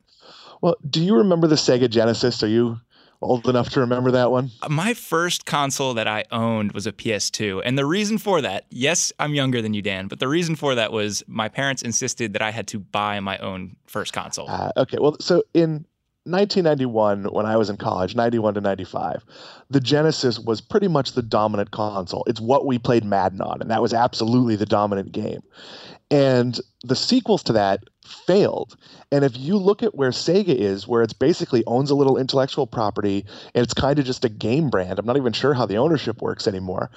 Well, 0.62 0.78
do 0.90 1.04
you 1.04 1.16
remember 1.16 1.48
the 1.48 1.56
Sega 1.56 1.90
Genesis? 1.90 2.42
Are 2.42 2.48
you 2.48 2.80
old 3.22 3.48
enough 3.48 3.70
to 3.72 3.80
remember 3.80 4.12
that 4.12 4.32
one? 4.32 4.52
Uh, 4.62 4.70
my 4.70 4.94
first 4.94 5.46
console 5.46 5.94
that 5.96 6.08
I 6.08 6.26
owned 6.32 6.72
was 6.74 6.88
a 6.88 6.92
PS2. 6.92 7.62
And 7.66 7.78
the 7.78 7.86
reason 7.86 8.18
for 8.18 8.42
that, 8.42 8.66
yes, 8.70 9.12
I'm 9.20 9.34
younger 9.34 9.62
than 9.62 9.74
you, 9.74 9.82
Dan, 9.82 10.08
but 10.08 10.20
the 10.20 10.28
reason 10.28 10.56
for 10.56 10.76
that 10.76 10.92
was 10.92 11.24
my 11.28 11.50
parents 11.50 11.82
insisted 11.82 12.34
that 12.34 12.42
I 12.42 12.52
had 12.52 12.68
to 12.70 12.80
buy 12.80 13.20
my 13.20 13.38
own 13.40 13.76
first 13.86 14.14
console. 14.14 14.50
Uh, 14.50 14.72
okay. 14.78 14.98
Well, 15.00 15.18
so 15.20 15.44
in 15.54 15.86
1991, 16.26 17.26
when 17.26 17.46
I 17.46 17.56
was 17.56 17.70
in 17.70 17.78
college, 17.78 18.16
91 18.16 18.56
to 18.56 18.62
95, 18.62 19.24
the 19.70 19.80
Genesis 19.80 20.40
was 20.40 20.60
pretty 20.60 20.88
much 20.88 21.14
the 21.14 21.22
dominant 21.22 21.72
console. 21.72 22.24
It's 22.28 22.42
what 22.42 22.66
we 22.66 22.78
played 22.78 23.06
Madden 23.06 23.42
on, 23.42 23.62
and 23.62 23.72
that 23.72 23.82
was 23.82 23.94
absolutely 23.94 24.56
the 24.56 24.66
dominant 24.66 25.12
game. 25.12 25.42
And 26.12 26.60
the 26.84 26.96
sequels 26.96 27.44
to 27.44 27.54
that 27.54 27.84
failed. 28.08 28.76
And 29.12 29.24
if 29.24 29.38
you 29.38 29.58
look 29.58 29.84
at 29.84 29.96
where 29.96 30.12
Sega 30.12 30.56
is, 30.56 30.88
where 30.88 31.02
it's 31.02 31.14
basically 31.14 31.64
owns 31.66 31.90
a 31.90 31.96
little 31.96 32.18
intellectual 32.18 32.68
property 32.68 33.26
and 33.54 33.64
it's 33.64 33.74
kind 33.74 34.00
of 34.00 34.06
just 34.06 34.26
a 34.26 34.30
game 34.30 34.70
brand, 34.70 35.00
I'm 35.00 35.06
not 35.06 35.18
even 35.18 35.34
sure 35.34 35.54
how 35.54 35.66
the 35.66 35.78
ownership 35.78 36.22
works 36.22 36.48
anymore. 36.48 36.90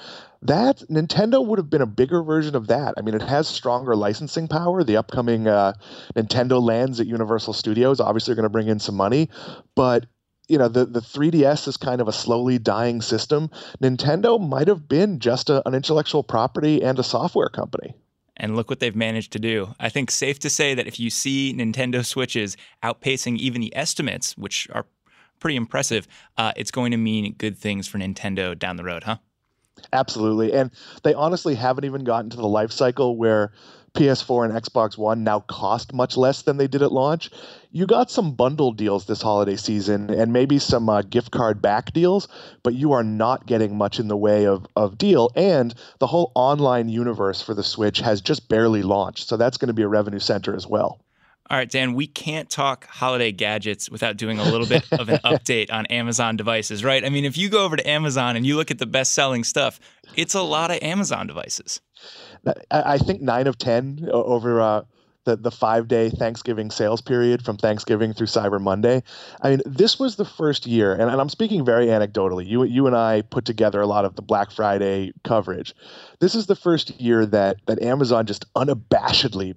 That 0.43 0.79
Nintendo 0.91 1.45
would 1.45 1.59
have 1.59 1.71
been 1.71 1.83
a 1.83 1.87
bigger 1.87 2.23
version 2.23 2.57
of 2.57 2.69
that. 2.69 2.95
I 2.97 3.03
mean, 3.03 3.15
it 3.15 3.23
has 3.23 3.47
stronger 3.47 3.95
licensing 3.95 4.49
power. 4.49 4.83
The 4.83 4.97
upcoming 4.97 5.47
uh, 5.47 5.75
Nintendo 6.15 6.63
lands 6.63 7.01
at 7.01 7.07
Universal 7.07 7.53
Studios 7.53 8.01
obviously 8.01 8.33
are 8.33 8.37
going 8.37 8.45
to 8.45 8.49
bring 8.49 8.69
in 8.69 8.79
some 8.79 8.97
money, 8.97 9.29
but 9.75 10.07
you 10.51 10.59
know 10.59 10.69
the 10.69 10.85
the 10.85 11.01
3ds 11.01 11.69
is 11.69 11.77
kind 11.77 12.01
of 12.01 12.09
a 12.09 12.13
slowly 12.13 12.59
dying 12.59 13.01
system 13.01 13.49
nintendo 13.81 14.41
might 14.41 14.67
have 14.67 14.89
been 14.89 15.21
just 15.21 15.49
a, 15.49 15.67
an 15.67 15.75
intellectual 15.75 16.25
property 16.25 16.83
and 16.83 16.99
a 16.99 17.05
software 17.05 17.49
company 17.49 17.95
And 18.37 18.57
look 18.57 18.71
what 18.71 18.81
they've 18.81 18.97
managed 18.97 19.33
to 19.33 19.39
do. 19.39 19.75
I 19.79 19.89
think 19.89 20.11
safe 20.11 20.39
to 20.41 20.51
say 20.51 20.75
that 20.75 20.87
if 20.87 20.99
you 20.99 21.11
see 21.11 21.55
Nintendo 21.55 22.05
Switches 22.05 22.57
outpacing 22.83 23.37
even 23.39 23.61
the 23.61 23.75
estimates, 23.77 24.37
which 24.37 24.69
are 24.73 24.87
pretty 25.41 25.57
impressive, 25.57 26.07
uh, 26.37 26.53
it's 26.57 26.71
going 26.71 26.91
to 26.93 26.97
mean 26.97 27.35
good 27.37 27.59
things 27.59 27.87
for 27.87 27.99
Nintendo 27.99 28.59
down 28.59 28.77
the 28.77 28.85
road, 28.85 29.05
huh? 29.05 29.17
Absolutely. 29.93 30.53
And 30.53 30.71
they 31.03 31.15
honestly 31.15 31.55
haven't 31.55 31.85
even 31.85 32.05
gotten 32.05 32.31
to 32.31 32.37
the 32.37 32.47
life 32.47 32.71
cycle 32.71 33.17
where 33.17 33.53
PS4 33.95 34.45
and 34.45 34.55
Xbox 34.55 34.97
One 34.97 35.25
now 35.25 35.41
cost 35.41 35.93
much 35.93 36.17
less 36.17 36.43
than 36.43 36.57
they 36.57 36.67
did 36.67 36.83
at 36.83 36.93
launch. 36.93 37.31
You 37.71 37.87
got 37.87 38.11
some 38.11 38.33
bundle 38.33 38.73
deals 38.73 39.07
this 39.07 39.23
holiday 39.23 39.57
season 39.57 40.11
and 40.11 40.33
maybe 40.33 40.59
some 40.59 40.89
uh, 40.89 41.03
gift 41.03 41.31
card 41.31 41.61
back 41.61 41.93
deals, 41.93 42.29
but 42.63 42.75
you 42.75 42.93
are 42.93 43.05
not 43.05 43.47
getting 43.47 43.77
much 43.77 43.99
in 43.99 44.09
the 44.09 44.17
way 44.17 44.47
of, 44.47 44.67
of 44.77 44.99
deal. 44.99 45.31
And 45.37 45.75
the 45.99 46.07
whole 46.07 46.33
online 46.35 46.89
universe 46.89 47.43
for 47.43 47.55
the 47.55 47.63
Switch 47.63 48.01
has 48.01 48.21
just 48.21 48.49
barely 48.49 48.83
launched. 48.83 49.29
So 49.29 49.37
that's 49.37 49.57
going 49.57 49.69
to 49.69 49.75
be 49.75 49.83
a 49.83 49.89
revenue 49.89 50.19
center 50.19 50.55
as 50.55 50.67
well. 50.67 51.01
All 51.51 51.57
right, 51.57 51.69
Dan, 51.69 51.95
we 51.95 52.07
can't 52.07 52.49
talk 52.49 52.87
holiday 52.87 53.33
gadgets 53.33 53.91
without 53.91 54.17
doing 54.17 54.39
a 54.39 54.45
little 54.45 54.69
bit 54.69 54.87
of 54.93 55.09
an 55.09 55.19
update 55.25 55.73
on 55.73 55.85
Amazon 55.87 56.37
devices, 56.37 56.85
right? 56.85 57.05
I 57.05 57.09
mean, 57.09 57.25
if 57.25 57.37
you 57.37 57.49
go 57.49 57.65
over 57.65 57.77
to 57.77 57.89
Amazon 57.89 58.37
and 58.37 58.47
you 58.47 58.55
look 58.55 58.71
at 58.71 58.79
the 58.79 58.87
best 58.87 59.15
selling 59.15 59.43
stuff, 59.43 59.81
it's 60.15 60.35
a 60.35 60.43
lot 60.43 60.71
of 60.71 60.81
Amazon 60.81 61.27
devices. 61.27 61.81
I 62.71 62.99
think 62.99 63.21
nine 63.21 63.49
of 63.49 63.59
10 63.59 64.11
over 64.13 64.61
uh, 64.61 64.83
the, 65.25 65.35
the 65.37 65.51
five 65.51 65.89
day 65.89 66.09
Thanksgiving 66.09 66.71
sales 66.71 67.01
period 67.01 67.45
from 67.45 67.57
Thanksgiving 67.57 68.15
through 68.15 68.29
Cyber 68.29 68.61
Monday. 68.61 69.03
I 69.43 69.51
mean, 69.51 69.61
this 69.67 69.99
was 69.99 70.15
the 70.15 70.25
first 70.25 70.69
year, 70.69 70.93
and, 70.93 71.11
and 71.11 71.21
I'm 71.21 71.29
speaking 71.29 71.65
very 71.65 71.87
anecdotally. 71.87 72.47
You, 72.47 72.63
you 72.63 72.87
and 72.87 72.95
I 72.95 73.23
put 73.23 73.45
together 73.45 73.81
a 73.81 73.89
lot 73.89 74.05
of 74.05 74.15
the 74.15 74.23
Black 74.23 74.53
Friday 74.53 75.13
coverage. 75.25 75.75
This 76.21 76.37
is 76.37 76.47
the 76.47 76.55
first 76.55 76.91
year 77.01 77.27
that, 77.27 77.57
that 77.67 77.83
Amazon 77.83 78.27
just 78.27 78.47
unabashedly 78.55 79.57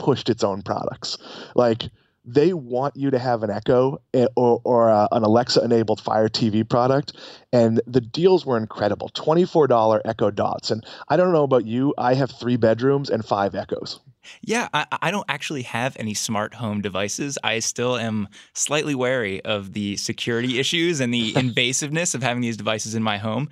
pushed 0.00 0.28
its 0.28 0.42
own 0.42 0.62
products. 0.62 1.16
Like, 1.54 1.90
they 2.24 2.52
want 2.52 2.96
you 2.96 3.10
to 3.10 3.18
have 3.18 3.42
an 3.42 3.50
Echo 3.50 4.00
eh, 4.14 4.26
or, 4.36 4.60
or 4.64 4.90
uh, 4.90 5.08
an 5.12 5.22
Alexa 5.22 5.62
enabled 5.62 6.00
Fire 6.00 6.28
TV 6.28 6.68
product. 6.68 7.16
And 7.52 7.80
the 7.86 8.00
deals 8.00 8.44
were 8.44 8.56
incredible 8.56 9.10
$24 9.10 10.00
Echo 10.04 10.30
Dots. 10.30 10.70
And 10.70 10.84
I 11.08 11.16
don't 11.16 11.32
know 11.32 11.44
about 11.44 11.66
you, 11.66 11.94
I 11.98 12.14
have 12.14 12.30
three 12.30 12.56
bedrooms 12.56 13.10
and 13.10 13.24
five 13.24 13.54
Echoes. 13.54 14.00
Yeah, 14.42 14.68
I, 14.74 14.86
I, 15.00 15.10
don't 15.10 15.24
actually 15.30 15.62
have 15.62 15.96
any 15.98 16.12
smart 16.12 16.52
home 16.54 16.82
devices. 16.82 17.38
I 17.42 17.58
still 17.60 17.96
am 17.96 18.28
slightly 18.52 18.94
wary 18.94 19.42
of 19.44 19.72
the 19.72 19.96
security 19.96 20.58
issues 20.58 21.00
and 21.00 21.12
the 21.12 21.32
invasiveness 21.34 22.14
of 22.14 22.22
having 22.22 22.42
these 22.42 22.58
devices 22.58 22.94
in 22.94 23.02
my 23.02 23.16
home. 23.16 23.48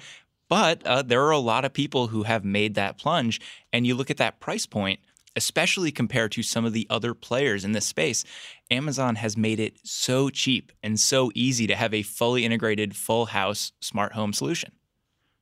But 0.48 0.86
uh, 0.86 1.02
there 1.02 1.22
are 1.24 1.30
a 1.30 1.38
lot 1.38 1.64
of 1.64 1.72
people 1.72 2.08
who 2.08 2.22
have 2.24 2.44
made 2.44 2.74
that 2.74 2.98
plunge. 2.98 3.40
And 3.72 3.86
you 3.86 3.94
look 3.94 4.10
at 4.10 4.18
that 4.18 4.40
price 4.40 4.66
point, 4.66 5.00
especially 5.38 5.92
compared 5.92 6.32
to 6.32 6.42
some 6.42 6.64
of 6.64 6.72
the 6.72 6.86
other 6.90 7.14
players 7.14 7.64
in 7.64 7.70
this 7.70 7.86
space. 7.86 8.24
Amazon 8.72 9.14
has 9.14 9.36
made 9.36 9.60
it 9.60 9.78
so 9.84 10.28
cheap 10.30 10.72
and 10.82 10.98
so 10.98 11.30
easy 11.34 11.66
to 11.68 11.76
have 11.76 11.94
a 11.94 12.02
fully 12.02 12.44
integrated 12.44 12.96
full 12.96 13.26
house 13.26 13.70
smart 13.80 14.12
home 14.12 14.32
solution. 14.32 14.72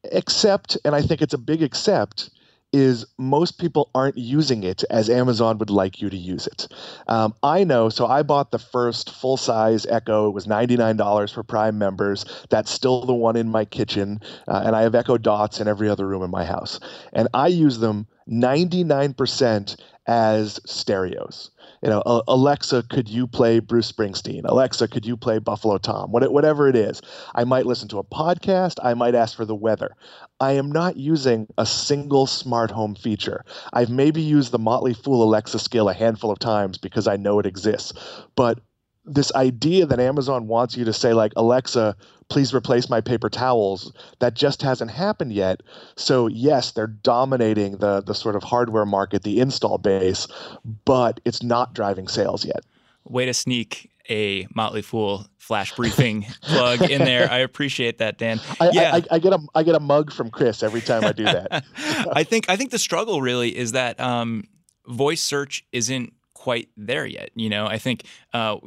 Except, 0.04 0.76
and 0.84 0.94
I 0.94 1.00
think 1.00 1.22
it's 1.22 1.32
a 1.34 1.38
big 1.38 1.62
except, 1.62 2.30
is 2.72 3.06
most 3.18 3.58
people 3.58 3.90
aren't 3.94 4.18
using 4.18 4.62
it 4.62 4.84
as 4.90 5.08
Amazon 5.08 5.58
would 5.58 5.70
like 5.70 6.00
you 6.00 6.10
to 6.10 6.16
use 6.16 6.46
it. 6.46 6.68
Um, 7.08 7.34
I 7.42 7.64
know, 7.64 7.88
so 7.88 8.06
I 8.06 8.22
bought 8.22 8.50
the 8.50 8.58
first 8.58 9.10
full 9.10 9.36
size 9.36 9.86
Echo. 9.86 10.28
It 10.28 10.32
was 10.32 10.46
$99 10.46 11.32
for 11.32 11.42
Prime 11.42 11.78
members. 11.78 12.24
That's 12.50 12.70
still 12.70 13.04
the 13.04 13.14
one 13.14 13.36
in 13.36 13.48
my 13.48 13.64
kitchen. 13.64 14.20
Uh, 14.48 14.62
and 14.66 14.76
I 14.76 14.82
have 14.82 14.94
Echo 14.94 15.16
Dots 15.16 15.60
in 15.60 15.68
every 15.68 15.88
other 15.88 16.06
room 16.06 16.22
in 16.22 16.30
my 16.30 16.44
house. 16.44 16.80
And 17.12 17.28
I 17.32 17.48
use 17.48 17.78
them 17.78 18.06
99% 18.28 19.76
as 20.06 20.60
stereos. 20.64 21.50
You 21.82 21.90
know, 21.90 22.22
Alexa, 22.26 22.84
could 22.90 23.08
you 23.08 23.26
play 23.26 23.58
Bruce 23.58 23.92
Springsteen? 23.92 24.42
Alexa, 24.44 24.88
could 24.88 25.04
you 25.04 25.16
play 25.16 25.38
Buffalo 25.38 25.78
Tom? 25.78 26.10
Whatever 26.10 26.68
it 26.68 26.76
is. 26.76 27.02
I 27.34 27.44
might 27.44 27.66
listen 27.66 27.88
to 27.88 27.98
a 27.98 28.04
podcast. 28.04 28.78
I 28.82 28.94
might 28.94 29.14
ask 29.14 29.36
for 29.36 29.44
the 29.44 29.54
weather. 29.54 29.94
I 30.40 30.52
am 30.52 30.70
not 30.70 30.96
using 30.96 31.46
a 31.58 31.66
single 31.66 32.26
smart 32.26 32.70
home 32.70 32.94
feature. 32.94 33.44
I've 33.72 33.90
maybe 33.90 34.22
used 34.22 34.52
the 34.52 34.58
Motley 34.58 34.94
Fool 34.94 35.22
Alexa 35.22 35.58
skill 35.58 35.88
a 35.88 35.94
handful 35.94 36.30
of 36.30 36.38
times 36.38 36.78
because 36.78 37.06
I 37.06 37.16
know 37.16 37.38
it 37.38 37.46
exists. 37.46 37.92
But 38.36 38.58
this 39.06 39.32
idea 39.34 39.86
that 39.86 40.00
Amazon 40.00 40.46
wants 40.46 40.76
you 40.76 40.84
to 40.84 40.92
say, 40.92 41.14
like, 41.14 41.32
Alexa, 41.36 41.96
please 42.28 42.52
replace 42.52 42.90
my 42.90 43.00
paper 43.00 43.30
towels, 43.30 43.92
that 44.18 44.34
just 44.34 44.62
hasn't 44.62 44.90
happened 44.90 45.32
yet. 45.32 45.62
So, 45.96 46.26
yes, 46.26 46.72
they're 46.72 46.86
dominating 46.86 47.78
the, 47.78 48.02
the 48.02 48.14
sort 48.14 48.34
of 48.34 48.42
hardware 48.42 48.86
market, 48.86 49.22
the 49.22 49.40
install 49.40 49.78
base, 49.78 50.26
but 50.84 51.20
it's 51.24 51.42
not 51.42 51.72
driving 51.72 52.08
sales 52.08 52.44
yet. 52.44 52.64
Way 53.04 53.26
to 53.26 53.34
sneak 53.34 53.90
a 54.10 54.46
Motley 54.54 54.82
Fool 54.82 55.26
flash 55.38 55.74
briefing 55.74 56.26
plug 56.42 56.82
in 56.82 57.04
there. 57.04 57.30
I 57.30 57.38
appreciate 57.38 57.98
that, 57.98 58.18
Dan. 58.18 58.40
I, 58.60 58.70
yeah, 58.72 58.94
I, 58.94 59.02
I, 59.12 59.18
get 59.18 59.32
a 59.32 59.38
I 59.54 59.62
get 59.62 59.74
a 59.74 59.80
mug 59.80 60.12
from 60.12 60.30
Chris 60.30 60.62
every 60.62 60.80
time 60.80 61.04
I 61.04 61.12
do 61.12 61.24
that. 61.24 61.64
I 62.12 62.24
think 62.24 62.48
I 62.48 62.56
think 62.56 62.70
the 62.70 62.78
struggle 62.78 63.20
really 63.20 63.56
is 63.56 63.72
that 63.72 63.98
um, 64.00 64.44
voice 64.86 65.22
search 65.22 65.64
isn't 65.72 66.12
quite 66.46 66.68
there 66.76 67.04
yet. 67.04 67.30
You 67.34 67.48
know, 67.48 67.66
I 67.66 67.76
think 67.76 68.04
uh, 68.32 68.58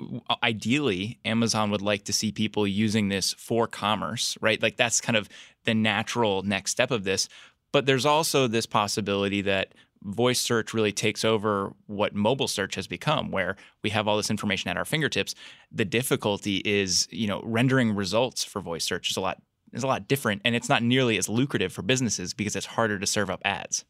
ideally 0.43 1.17
Amazon 1.23 1.71
would 1.71 1.81
like 1.81 2.03
to 2.03 2.11
see 2.11 2.29
people 2.29 2.67
using 2.67 3.07
this 3.07 3.31
for 3.35 3.67
commerce, 3.67 4.37
right? 4.41 4.61
Like 4.61 4.75
that's 4.75 4.99
kind 4.99 5.15
of 5.15 5.29
the 5.63 5.73
natural 5.73 6.43
next 6.43 6.71
step 6.71 6.91
of 6.91 7.05
this. 7.05 7.29
But 7.71 7.85
there's 7.85 8.05
also 8.05 8.47
this 8.47 8.65
possibility 8.65 9.39
that 9.43 9.75
voice 10.03 10.41
search 10.41 10.73
really 10.73 10.91
takes 10.91 11.23
over 11.23 11.71
what 11.87 12.13
mobile 12.13 12.49
search 12.49 12.75
has 12.75 12.85
become 12.85 13.31
where 13.31 13.55
we 13.81 13.91
have 13.91 14.09
all 14.09 14.17
this 14.17 14.29
information 14.29 14.69
at 14.69 14.77
our 14.77 14.85
fingertips 14.85 15.35
the 15.73 15.83
difficulty 15.83 16.61
is 16.63 17.05
you 17.11 17.27
know 17.27 17.41
rendering 17.43 17.93
results 17.93 18.45
for 18.45 18.61
voice 18.61 18.85
search 18.85 19.11
is 19.11 19.17
a 19.17 19.19
lot 19.19 19.41
is 19.73 19.83
a 19.83 19.87
lot 19.87 20.07
different 20.07 20.41
and 20.45 20.55
it's 20.55 20.69
not 20.69 20.81
nearly 20.81 21.17
as 21.17 21.27
lucrative 21.27 21.73
for 21.73 21.81
businesses 21.81 22.33
because 22.33 22.55
it's 22.55 22.65
harder 22.65 22.97
to 22.97 23.05
serve 23.05 23.29
up 23.29 23.41
ads 23.43 23.83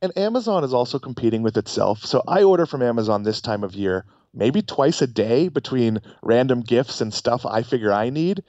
and 0.00 0.16
Amazon 0.16 0.64
is 0.64 0.72
also 0.72 0.98
competing 0.98 1.42
with 1.42 1.56
itself. 1.56 2.04
So 2.04 2.22
I 2.26 2.42
order 2.42 2.66
from 2.66 2.82
Amazon 2.82 3.22
this 3.22 3.40
time 3.40 3.64
of 3.64 3.74
year, 3.74 4.04
maybe 4.32 4.62
twice 4.62 5.02
a 5.02 5.06
day 5.06 5.48
between 5.48 6.00
random 6.22 6.60
gifts 6.60 7.00
and 7.00 7.12
stuff 7.12 7.44
I 7.44 7.62
figure 7.62 7.92
I 7.92 8.10
need. 8.10 8.42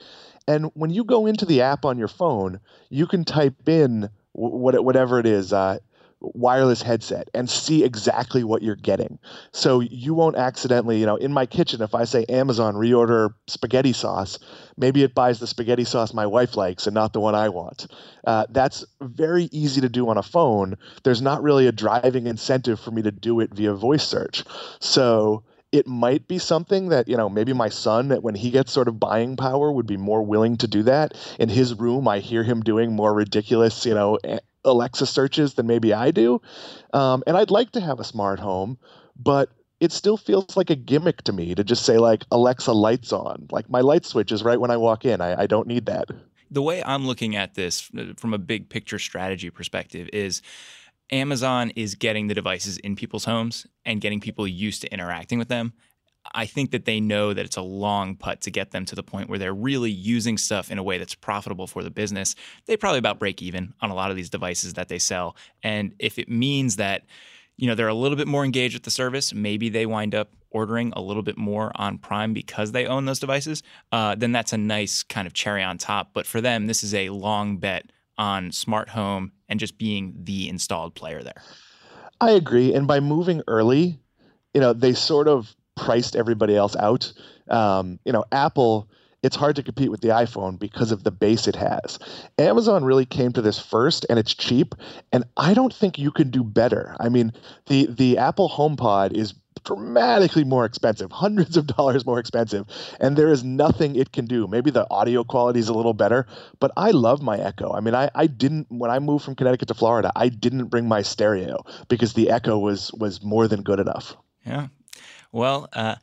And 0.46 0.70
when 0.74 0.90
you 0.90 1.04
go 1.04 1.26
into 1.26 1.44
the 1.44 1.62
app 1.62 1.84
on 1.84 1.98
your 1.98 2.08
phone, 2.08 2.60
you 2.88 3.06
can 3.06 3.24
type 3.24 3.68
in 3.68 4.10
whatever 4.32 5.18
it 5.18 5.26
is, 5.26 5.52
uh, 5.52 5.78
wireless 6.20 6.82
headset 6.82 7.28
and 7.34 7.48
see 7.48 7.84
exactly 7.84 8.44
what 8.44 8.62
you're 8.62 8.76
getting. 8.76 9.18
So 9.52 9.80
you 9.80 10.14
won't 10.14 10.36
accidentally, 10.36 10.98
you 10.98 11.06
know, 11.06 11.16
in 11.16 11.32
my 11.32 11.46
kitchen, 11.46 11.82
if 11.82 11.94
I 11.94 12.04
say 12.04 12.24
Amazon 12.28 12.74
reorder 12.74 13.30
spaghetti 13.46 13.92
sauce, 13.92 14.38
maybe 14.76 15.02
it 15.02 15.14
buys 15.14 15.40
the 15.40 15.46
spaghetti 15.46 15.84
sauce 15.84 16.12
my 16.12 16.26
wife 16.26 16.56
likes 16.56 16.86
and 16.86 16.94
not 16.94 17.12
the 17.12 17.20
one 17.20 17.34
I 17.34 17.48
want. 17.48 17.86
Uh, 18.26 18.46
that's 18.50 18.84
very 19.00 19.44
easy 19.52 19.80
to 19.80 19.88
do 19.88 20.08
on 20.08 20.18
a 20.18 20.22
phone. 20.22 20.76
There's 21.04 21.22
not 21.22 21.42
really 21.42 21.66
a 21.66 21.72
driving 21.72 22.26
incentive 22.26 22.80
for 22.80 22.90
me 22.90 23.02
to 23.02 23.10
do 23.10 23.40
it 23.40 23.54
via 23.54 23.74
voice 23.74 24.06
search. 24.06 24.44
So 24.80 25.44
it 25.72 25.86
might 25.86 26.26
be 26.26 26.38
something 26.38 26.88
that 26.88 27.08
you 27.08 27.16
know 27.16 27.28
maybe 27.28 27.52
my 27.52 27.68
son 27.68 28.10
when 28.22 28.34
he 28.34 28.50
gets 28.50 28.72
sort 28.72 28.88
of 28.88 28.98
buying 28.98 29.36
power 29.36 29.70
would 29.70 29.86
be 29.86 29.96
more 29.96 30.22
willing 30.22 30.56
to 30.56 30.66
do 30.66 30.82
that 30.82 31.14
in 31.38 31.48
his 31.48 31.74
room 31.74 32.08
i 32.08 32.18
hear 32.18 32.42
him 32.42 32.60
doing 32.60 32.92
more 32.92 33.14
ridiculous 33.14 33.86
you 33.86 33.94
know 33.94 34.18
Alexa 34.64 35.06
searches 35.06 35.54
than 35.54 35.66
maybe 35.66 35.92
I 35.92 36.10
do. 36.10 36.40
Um, 36.92 37.22
and 37.26 37.36
I'd 37.36 37.50
like 37.50 37.72
to 37.72 37.80
have 37.80 38.00
a 38.00 38.04
smart 38.04 38.38
home, 38.38 38.78
but 39.16 39.50
it 39.80 39.92
still 39.92 40.16
feels 40.16 40.56
like 40.56 40.70
a 40.70 40.76
gimmick 40.76 41.22
to 41.22 41.32
me 41.32 41.54
to 41.54 41.64
just 41.64 41.84
say 41.84 41.98
like 41.98 42.24
Alexa 42.30 42.72
lights 42.72 43.12
on. 43.12 43.48
Like 43.50 43.70
my 43.70 43.80
light 43.80 44.04
switch 44.04 44.30
is 44.30 44.42
right 44.42 44.60
when 44.60 44.70
I 44.70 44.76
walk 44.76 45.04
in. 45.04 45.20
I, 45.20 45.42
I 45.42 45.46
don't 45.46 45.66
need 45.66 45.86
that. 45.86 46.08
The 46.50 46.62
way 46.62 46.82
I'm 46.84 47.06
looking 47.06 47.36
at 47.36 47.54
this 47.54 47.90
uh, 47.96 48.12
from 48.16 48.34
a 48.34 48.38
big 48.38 48.68
picture 48.68 48.98
strategy 48.98 49.50
perspective 49.50 50.08
is 50.12 50.42
Amazon 51.10 51.70
is 51.70 51.94
getting 51.94 52.26
the 52.26 52.34
devices 52.34 52.76
in 52.78 52.94
people's 52.94 53.24
homes 53.24 53.66
and 53.84 54.00
getting 54.00 54.20
people 54.20 54.46
used 54.46 54.82
to 54.82 54.92
interacting 54.92 55.38
with 55.38 55.48
them. 55.48 55.72
I 56.32 56.46
think 56.46 56.70
that 56.72 56.84
they 56.84 57.00
know 57.00 57.32
that 57.32 57.44
it's 57.44 57.56
a 57.56 57.62
long 57.62 58.14
putt 58.14 58.42
to 58.42 58.50
get 58.50 58.70
them 58.70 58.84
to 58.86 58.94
the 58.94 59.02
point 59.02 59.28
where 59.28 59.38
they're 59.38 59.54
really 59.54 59.90
using 59.90 60.38
stuff 60.38 60.70
in 60.70 60.78
a 60.78 60.82
way 60.82 60.98
that's 60.98 61.14
profitable 61.14 61.66
for 61.66 61.82
the 61.82 61.90
business. 61.90 62.36
They 62.66 62.76
probably 62.76 62.98
about 62.98 63.18
break 63.18 63.42
even 63.42 63.74
on 63.80 63.90
a 63.90 63.94
lot 63.94 64.10
of 64.10 64.16
these 64.16 64.30
devices 64.30 64.74
that 64.74 64.88
they 64.88 64.98
sell. 64.98 65.36
And 65.62 65.94
if 65.98 66.18
it 66.18 66.28
means 66.28 66.76
that, 66.76 67.04
you 67.56 67.66
know, 67.66 67.74
they're 67.74 67.88
a 67.88 67.94
little 67.94 68.16
bit 68.16 68.28
more 68.28 68.44
engaged 68.44 68.74
with 68.74 68.84
the 68.84 68.90
service, 68.90 69.34
maybe 69.34 69.68
they 69.68 69.86
wind 69.86 70.14
up 70.14 70.30
ordering 70.50 70.92
a 70.94 71.00
little 71.00 71.22
bit 71.22 71.38
more 71.38 71.72
on 71.74 71.98
Prime 71.98 72.32
because 72.32 72.72
they 72.72 72.86
own 72.86 73.04
those 73.04 73.18
devices, 73.18 73.62
uh, 73.92 74.14
then 74.14 74.32
that's 74.32 74.52
a 74.52 74.58
nice 74.58 75.02
kind 75.02 75.26
of 75.26 75.32
cherry 75.32 75.62
on 75.62 75.78
top. 75.78 76.10
But 76.12 76.26
for 76.26 76.40
them, 76.40 76.66
this 76.66 76.82
is 76.82 76.94
a 76.94 77.10
long 77.10 77.58
bet 77.58 77.90
on 78.18 78.52
smart 78.52 78.90
home 78.90 79.32
and 79.48 79.58
just 79.58 79.78
being 79.78 80.14
the 80.22 80.48
installed 80.48 80.94
player 80.94 81.22
there. 81.22 81.42
I 82.20 82.32
agree. 82.32 82.74
And 82.74 82.86
by 82.86 83.00
moving 83.00 83.42
early, 83.46 83.98
you 84.52 84.60
know, 84.60 84.72
they 84.72 84.92
sort 84.92 85.28
of 85.28 85.54
priced 85.80 86.16
everybody 86.16 86.56
else 86.56 86.76
out. 86.76 87.12
Um, 87.48 87.98
you 88.04 88.12
know, 88.12 88.24
Apple 88.32 88.88
it's 89.22 89.36
hard 89.36 89.56
to 89.56 89.62
compete 89.62 89.90
with 89.90 90.00
the 90.00 90.08
iPhone 90.08 90.58
because 90.58 90.92
of 90.92 91.04
the 91.04 91.10
base 91.10 91.46
it 91.46 91.56
has. 91.56 91.98
Amazon 92.38 92.84
really 92.84 93.04
came 93.04 93.32
to 93.32 93.42
this 93.42 93.58
first 93.58 94.06
and 94.08 94.18
it's 94.18 94.34
cheap 94.34 94.74
and 95.12 95.24
I 95.36 95.54
don't 95.54 95.74
think 95.74 95.98
you 95.98 96.10
can 96.10 96.30
do 96.30 96.42
better. 96.42 96.96
I 97.00 97.08
mean, 97.08 97.32
the 97.66 97.86
the 97.86 98.18
Apple 98.18 98.48
HomePod 98.48 99.12
is 99.12 99.34
dramatically 99.64 100.44
more 100.44 100.64
expensive, 100.64 101.12
hundreds 101.12 101.56
of 101.56 101.66
dollars 101.66 102.06
more 102.06 102.18
expensive, 102.18 102.66
and 102.98 103.16
there 103.16 103.28
is 103.28 103.44
nothing 103.44 103.94
it 103.94 104.12
can 104.12 104.24
do. 104.24 104.46
Maybe 104.46 104.70
the 104.70 104.86
audio 104.90 105.22
quality 105.22 105.60
is 105.60 105.68
a 105.68 105.74
little 105.74 105.92
better, 105.92 106.26
but 106.58 106.70
I 106.76 106.90
love 106.92 107.20
my 107.20 107.38
Echo. 107.38 107.72
I 107.72 107.80
mean, 107.80 107.94
I, 107.94 108.10
I 108.14 108.26
didn't 108.26 108.66
when 108.70 108.90
I 108.90 108.98
moved 108.98 109.24
from 109.24 109.34
Connecticut 109.34 109.68
to 109.68 109.74
Florida, 109.74 110.12
I 110.16 110.28
didn't 110.28 110.66
bring 110.66 110.88
my 110.88 111.02
stereo 111.02 111.62
because 111.88 112.14
the 112.14 112.30
Echo 112.30 112.58
was 112.58 112.92
was 112.94 113.22
more 113.22 113.48
than 113.48 113.62
good 113.62 113.80
enough. 113.80 114.16
Yeah. 114.46 114.68
Well, 115.32 115.68
uh, 115.72 115.96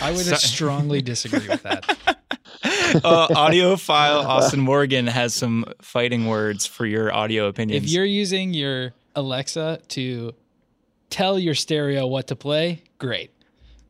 I 0.00 0.10
would 0.10 0.20
so- 0.26 0.36
strongly 0.36 1.02
disagree 1.02 1.48
with 1.48 1.62
that. 1.62 1.88
uh, 2.64 3.28
audiophile 3.28 4.24
Austin 4.24 4.60
Morgan 4.60 5.06
has 5.06 5.34
some 5.34 5.64
fighting 5.80 6.26
words 6.26 6.66
for 6.66 6.86
your 6.86 7.12
audio 7.12 7.46
opinions. 7.46 7.84
If 7.84 7.90
you're 7.90 8.04
using 8.04 8.54
your 8.54 8.92
Alexa 9.14 9.80
to 9.88 10.34
tell 11.10 11.38
your 11.38 11.54
stereo 11.54 12.06
what 12.06 12.28
to 12.28 12.36
play, 12.36 12.82
great. 12.98 13.30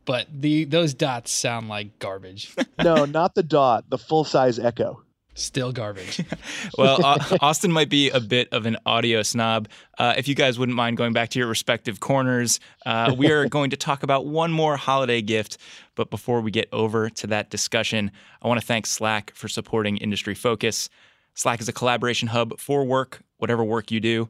But 0.04 0.26
the 0.32 0.64
those 0.64 0.94
dots 0.94 1.30
sound 1.30 1.68
like 1.68 1.99
garbage. 1.99 2.54
no, 2.82 3.04
not 3.04 3.35
the 3.35 3.42
dot, 3.42 3.90
the 3.90 3.99
full 3.99 4.25
size 4.25 4.58
echo. 4.58 5.02
Still 5.38 5.71
garbage. 5.71 6.21
well, 6.78 6.99
Austin 7.40 7.71
might 7.71 7.88
be 7.88 8.11
a 8.11 8.18
bit 8.18 8.49
of 8.50 8.66
an 8.66 8.76
audio 8.85 9.23
snob. 9.23 9.68
Uh, 9.97 10.14
if 10.16 10.26
you 10.26 10.35
guys 10.35 10.59
wouldn't 10.59 10.75
mind 10.75 10.97
going 10.97 11.12
back 11.12 11.28
to 11.30 11.38
your 11.38 11.47
respective 11.47 12.00
corners, 12.00 12.59
uh, 12.85 13.14
we 13.16 13.30
are 13.30 13.49
going 13.49 13.71
to 13.71 13.76
talk 13.76 14.02
about 14.02 14.26
one 14.26 14.50
more 14.50 14.76
holiday 14.76 15.23
gift. 15.23 15.57
But 15.95 16.11
before 16.11 16.40
we 16.40 16.50
get 16.50 16.68
over 16.73 17.09
to 17.11 17.28
that 17.28 17.50
discussion, 17.50 18.11
I 18.42 18.49
want 18.49 18.61
to 18.61 18.66
thank 18.66 18.85
Slack 18.87 19.33
for 19.37 19.47
supporting 19.47 19.97
Industry 19.99 20.35
Focus. 20.35 20.90
Slack 21.35 21.61
is 21.61 21.68
a 21.68 21.73
collaboration 21.73 22.26
hub 22.26 22.59
for 22.59 22.85
work, 22.85 23.23
whatever 23.37 23.62
work 23.62 23.92
you 23.92 24.00
do. 24.00 24.28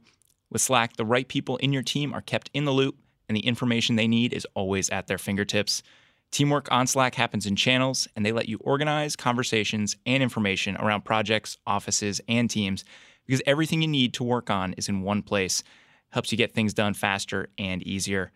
With 0.50 0.60
Slack, 0.60 0.96
the 0.98 1.06
right 1.06 1.26
people 1.26 1.56
in 1.56 1.72
your 1.72 1.82
team 1.82 2.12
are 2.12 2.20
kept 2.20 2.50
in 2.52 2.66
the 2.66 2.72
loop, 2.72 2.96
and 3.28 3.36
the 3.36 3.46
information 3.46 3.96
they 3.96 4.08
need 4.08 4.34
is 4.34 4.46
always 4.54 4.90
at 4.90 5.06
their 5.06 5.18
fingertips. 5.18 5.82
Teamwork 6.30 6.70
on 6.70 6.86
Slack 6.86 7.14
happens 7.14 7.46
in 7.46 7.56
channels, 7.56 8.06
and 8.14 8.24
they 8.24 8.32
let 8.32 8.48
you 8.48 8.58
organize 8.58 9.16
conversations 9.16 9.96
and 10.04 10.22
information 10.22 10.76
around 10.76 11.04
projects, 11.04 11.56
offices, 11.66 12.20
and 12.28 12.50
teams 12.50 12.84
because 13.26 13.42
everything 13.46 13.82
you 13.82 13.88
need 13.88 14.14
to 14.14 14.24
work 14.24 14.50
on 14.50 14.72
is 14.74 14.88
in 14.88 15.02
one 15.02 15.22
place. 15.22 15.62
Helps 16.10 16.30
you 16.30 16.38
get 16.38 16.52
things 16.52 16.74
done 16.74 16.94
faster 16.94 17.48
and 17.58 17.82
easier. 17.82 18.32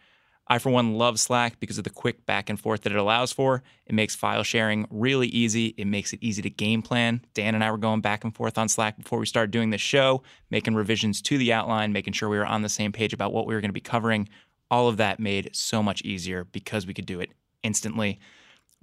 I, 0.48 0.58
for 0.58 0.70
one, 0.70 0.94
love 0.94 1.20
Slack 1.20 1.60
because 1.60 1.78
of 1.78 1.84
the 1.84 1.90
quick 1.90 2.26
back 2.26 2.50
and 2.50 2.58
forth 2.58 2.82
that 2.82 2.92
it 2.92 2.98
allows 2.98 3.32
for. 3.32 3.62
It 3.86 3.94
makes 3.94 4.14
file 4.14 4.42
sharing 4.42 4.86
really 4.90 5.28
easy. 5.28 5.68
It 5.78 5.86
makes 5.86 6.12
it 6.12 6.18
easy 6.20 6.42
to 6.42 6.50
game 6.50 6.82
plan. 6.82 7.22
Dan 7.32 7.54
and 7.54 7.62
I 7.62 7.70
were 7.70 7.78
going 7.78 8.00
back 8.00 8.24
and 8.24 8.34
forth 8.34 8.58
on 8.58 8.68
Slack 8.68 8.98
before 8.98 9.18
we 9.18 9.26
started 9.26 9.50
doing 9.50 9.70
this 9.70 9.80
show, 9.80 10.22
making 10.50 10.74
revisions 10.74 11.22
to 11.22 11.38
the 11.38 11.52
outline, 11.52 11.92
making 11.92 12.14
sure 12.14 12.28
we 12.28 12.38
were 12.38 12.46
on 12.46 12.62
the 12.62 12.68
same 12.68 12.92
page 12.92 13.12
about 13.12 13.32
what 13.32 13.46
we 13.46 13.54
were 13.54 13.60
going 13.60 13.70
to 13.70 13.72
be 13.72 13.80
covering. 13.80 14.28
All 14.70 14.88
of 14.88 14.96
that 14.96 15.20
made 15.20 15.50
so 15.54 15.82
much 15.82 16.02
easier 16.02 16.44
because 16.44 16.86
we 16.86 16.94
could 16.94 17.06
do 17.06 17.20
it 17.20 17.30
instantly. 17.62 18.18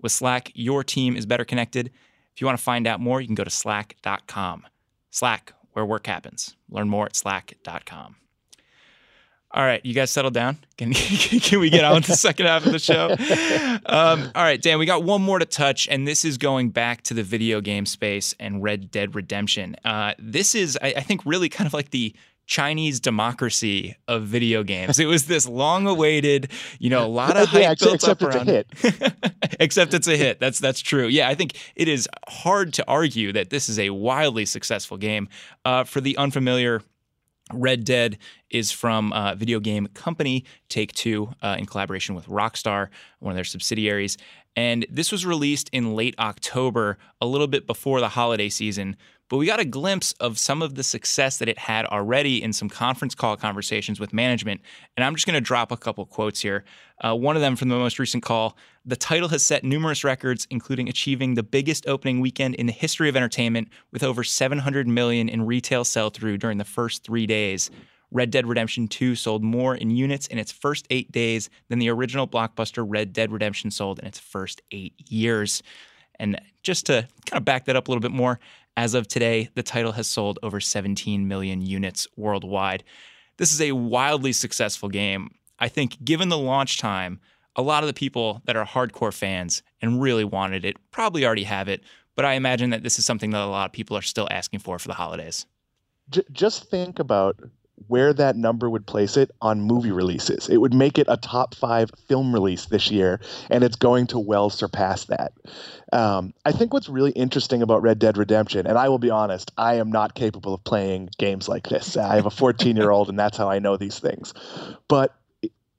With 0.01 0.11
Slack, 0.11 0.51
your 0.55 0.83
team 0.83 1.15
is 1.15 1.25
better 1.25 1.45
connected. 1.45 1.91
If 2.33 2.41
you 2.41 2.47
want 2.47 2.57
to 2.57 2.63
find 2.63 2.87
out 2.87 2.99
more, 2.99 3.19
you 3.19 3.27
can 3.27 3.35
go 3.35 3.43
to 3.43 3.49
slack.com. 3.49 4.65
Slack, 5.11 5.53
where 5.73 5.85
work 5.85 6.07
happens. 6.07 6.55
Learn 6.69 6.89
more 6.89 7.07
at 7.07 7.15
slack.com. 7.15 8.15
All 9.51 9.63
right, 9.63 9.83
you 9.83 9.95
guys 9.95 10.11
settle 10.11 10.29
down. 10.29 10.59
Can, 10.77 10.93
can 10.93 11.59
we 11.59 11.69
get 11.69 11.83
on 11.83 11.95
with 11.95 12.05
the 12.05 12.15
second 12.15 12.45
half 12.45 12.65
of 12.65 12.71
the 12.71 12.79
show? 12.79 13.09
Um, 13.85 14.31
all 14.33 14.43
right, 14.43 14.61
Dan, 14.61 14.79
we 14.79 14.85
got 14.85 15.03
one 15.03 15.21
more 15.21 15.39
to 15.39 15.45
touch, 15.45 15.89
and 15.89 16.07
this 16.07 16.23
is 16.23 16.37
going 16.37 16.69
back 16.69 17.01
to 17.03 17.13
the 17.13 17.23
video 17.23 17.59
game 17.59 17.85
space 17.85 18.33
and 18.39 18.63
Red 18.63 18.89
Dead 18.91 19.15
Redemption. 19.15 19.75
Uh, 19.83 20.13
this 20.19 20.55
is, 20.55 20.77
I, 20.81 20.93
I 20.97 21.01
think, 21.01 21.25
really 21.25 21.49
kind 21.49 21.67
of 21.67 21.73
like 21.73 21.89
the 21.89 22.15
Chinese 22.49 22.99
democracy 22.99 23.95
of 24.07 24.23
video 24.23 24.63
games. 24.63 24.97
It 24.97 25.05
was 25.05 25.27
this 25.27 25.47
long-awaited, 25.47 26.49
you 26.79 26.89
know, 26.89 27.05
a 27.05 27.07
lot 27.07 27.37
of 27.37 27.47
hype 27.49 27.61
yeah, 27.61 27.75
built 27.75 27.93
except 27.93 28.23
up 28.23 28.33
around 28.33 28.49
it's 28.49 28.83
a 28.83 28.89
hit. 28.89 29.13
except 29.59 29.93
it's 29.93 30.07
a 30.07 30.17
hit. 30.17 30.39
That's 30.39 30.57
that's 30.59 30.79
true. 30.81 31.05
Yeah, 31.05 31.29
I 31.29 31.35
think 31.35 31.55
it 31.75 31.87
is 31.87 32.09
hard 32.27 32.73
to 32.73 32.87
argue 32.87 33.31
that 33.33 33.51
this 33.51 33.69
is 33.69 33.77
a 33.77 33.91
wildly 33.91 34.45
successful 34.45 34.97
game. 34.97 35.29
Uh, 35.63 35.83
for 35.83 36.01
the 36.01 36.17
unfamiliar, 36.17 36.81
Red 37.53 37.83
Dead 37.83 38.17
is 38.49 38.71
from 38.71 39.13
uh, 39.13 39.35
video 39.35 39.59
game 39.59 39.85
company 39.93 40.43
Take 40.69 40.91
Two 40.93 41.31
uh, 41.43 41.55
in 41.59 41.67
collaboration 41.67 42.15
with 42.15 42.25
Rockstar, 42.25 42.87
one 43.19 43.31
of 43.31 43.35
their 43.35 43.43
subsidiaries. 43.43 44.17
And 44.55 44.87
this 44.89 45.11
was 45.11 45.23
released 45.23 45.69
in 45.71 45.93
late 45.93 46.15
October, 46.17 46.97
a 47.21 47.27
little 47.27 47.47
bit 47.47 47.67
before 47.67 47.99
the 47.99 48.09
holiday 48.09 48.49
season. 48.49 48.97
But 49.29 49.37
we 49.37 49.45
got 49.45 49.59
a 49.59 49.65
glimpse 49.65 50.11
of 50.13 50.39
some 50.39 50.63
of 50.63 50.73
the 50.73 50.83
success 50.83 51.37
that 51.37 51.47
it 51.47 51.59
had 51.59 51.85
already 51.85 52.41
in 52.41 52.51
some 52.51 52.67
conference 52.67 53.13
call 53.13 53.37
conversations 53.37 53.99
with 53.99 54.11
management. 54.11 54.61
And 54.97 55.03
I'm 55.03 55.15
just 55.15 55.27
going 55.27 55.35
to 55.35 55.41
drop 55.41 55.71
a 55.71 55.77
couple 55.77 56.05
quotes 56.07 56.41
here. 56.41 56.65
Uh, 56.99 57.15
one 57.15 57.35
of 57.35 57.41
them 57.41 57.55
from 57.55 57.69
the 57.69 57.75
most 57.75 57.99
recent 57.99 58.23
call 58.23 58.57
The 58.85 58.95
title 58.95 59.29
has 59.29 59.45
set 59.45 59.63
numerous 59.63 60.03
records, 60.03 60.47
including 60.49 60.89
achieving 60.89 61.35
the 61.35 61.43
biggest 61.43 61.87
opening 61.87 62.19
weekend 62.19 62.55
in 62.55 62.65
the 62.65 62.71
history 62.71 63.07
of 63.07 63.15
entertainment 63.15 63.69
with 63.91 64.03
over 64.03 64.23
700 64.23 64.87
million 64.87 65.29
in 65.29 65.45
retail 65.45 65.83
sell 65.83 66.09
through 66.09 66.39
during 66.39 66.57
the 66.57 66.65
first 66.65 67.03
three 67.03 67.27
days. 67.27 67.69
Red 68.11 68.31
Dead 68.31 68.47
Redemption 68.47 68.87
2 68.87 69.15
sold 69.15 69.43
more 69.43 69.75
in 69.75 69.91
units 69.91 70.25
in 70.25 70.39
its 70.39 70.51
first 70.51 70.87
eight 70.89 71.11
days 71.11 71.51
than 71.67 71.77
the 71.77 71.89
original 71.89 72.27
blockbuster 72.27 72.83
Red 72.87 73.13
Dead 73.13 73.31
Redemption 73.31 73.69
sold 73.69 73.99
in 73.99 74.07
its 74.07 74.17
first 74.17 74.63
eight 74.71 74.93
years. 75.11 75.61
And 76.19 76.41
just 76.63 76.87
to 76.87 77.07
kind 77.25 77.39
of 77.39 77.45
back 77.45 77.65
that 77.65 77.75
up 77.75 77.87
a 77.87 77.91
little 77.91 78.01
bit 78.01 78.11
more, 78.11 78.39
as 78.79 78.93
of 78.93 79.09
today, 79.09 79.49
the 79.55 79.61
title 79.61 79.91
has 79.91 80.07
sold 80.07 80.39
over 80.41 80.61
17 80.61 81.27
million 81.27 81.61
units 81.61 82.07
worldwide. 82.15 82.81
This 83.35 83.51
is 83.51 83.59
a 83.59 83.73
wildly 83.73 84.31
successful 84.31 84.87
game. 84.87 85.31
I 85.59 85.67
think, 85.67 86.01
given 86.05 86.29
the 86.29 86.37
launch 86.37 86.77
time, 86.79 87.19
a 87.57 87.61
lot 87.61 87.83
of 87.83 87.87
the 87.87 87.93
people 87.93 88.41
that 88.45 88.55
are 88.55 88.65
hardcore 88.65 89.13
fans 89.13 89.63
and 89.81 90.01
really 90.01 90.23
wanted 90.23 90.63
it 90.63 90.77
probably 90.91 91.25
already 91.25 91.43
have 91.43 91.67
it, 91.67 91.83
but 92.15 92.23
I 92.23 92.35
imagine 92.35 92.69
that 92.69 92.83
this 92.83 92.97
is 92.97 93.03
something 93.03 93.31
that 93.31 93.41
a 93.41 93.47
lot 93.47 93.65
of 93.65 93.73
people 93.73 93.97
are 93.97 94.01
still 94.01 94.29
asking 94.31 94.61
for 94.61 94.79
for 94.79 94.87
the 94.87 94.93
holidays. 94.93 95.45
Just 96.31 96.69
think 96.69 96.99
about 96.99 97.37
where 97.87 98.13
that 98.13 98.35
number 98.35 98.69
would 98.69 98.85
place 98.85 99.17
it 99.17 99.31
on 99.41 99.61
movie 99.61 99.91
releases. 99.91 100.49
It 100.49 100.57
would 100.57 100.73
make 100.73 100.97
it 100.97 101.07
a 101.09 101.17
top 101.17 101.55
five 101.55 101.91
film 102.07 102.33
release 102.33 102.65
this 102.65 102.91
year, 102.91 103.19
and 103.49 103.63
it's 103.63 103.75
going 103.75 104.07
to 104.07 104.19
well 104.19 104.49
surpass 104.49 105.05
that. 105.05 105.33
Um, 105.91 106.33
I 106.45 106.51
think 106.51 106.73
what's 106.73 106.89
really 106.89 107.11
interesting 107.11 107.61
about 107.61 107.81
Red 107.81 107.99
Dead 107.99 108.17
Redemption, 108.17 108.67
and 108.67 108.77
I 108.77 108.89
will 108.89 108.99
be 108.99 109.09
honest, 109.09 109.51
I 109.57 109.75
am 109.75 109.91
not 109.91 110.15
capable 110.15 110.53
of 110.53 110.63
playing 110.63 111.09
games 111.17 111.47
like 111.47 111.69
this. 111.69 111.97
I 111.97 112.15
have 112.15 112.25
a 112.25 112.31
14 112.31 112.75
year 112.75 112.91
old, 112.91 113.09
and 113.09 113.17
that's 113.17 113.37
how 113.37 113.49
I 113.49 113.59
know 113.59 113.77
these 113.77 113.99
things. 113.99 114.33
But 114.87 115.15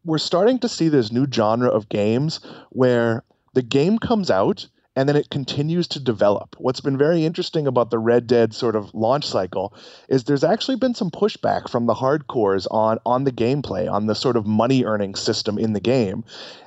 we're 0.04 0.18
starting 0.18 0.58
to 0.60 0.68
see 0.68 0.88
this 0.88 1.12
new 1.12 1.26
genre 1.30 1.68
of 1.68 1.88
games 1.88 2.40
where 2.70 3.22
the 3.54 3.62
game 3.62 3.98
comes 3.98 4.30
out 4.30 4.66
and 5.00 5.08
then 5.08 5.16
it 5.16 5.30
continues 5.30 5.88
to 5.88 5.98
develop. 5.98 6.54
What's 6.58 6.82
been 6.82 6.98
very 6.98 7.24
interesting 7.24 7.66
about 7.66 7.90
the 7.90 7.98
Red 7.98 8.26
Dead 8.26 8.52
sort 8.52 8.76
of 8.76 8.94
launch 8.94 9.26
cycle 9.26 9.72
is 10.10 10.24
there's 10.24 10.44
actually 10.44 10.76
been 10.76 10.92
some 10.92 11.10
pushback 11.10 11.70
from 11.70 11.86
the 11.86 11.94
hardcores 11.94 12.66
on 12.70 12.98
on 13.06 13.24
the 13.24 13.32
gameplay, 13.32 13.90
on 13.90 14.08
the 14.08 14.14
sort 14.14 14.36
of 14.36 14.46
money 14.46 14.84
earning 14.84 15.14
system 15.14 15.56
in 15.56 15.72
the 15.72 15.80
game. 15.80 16.22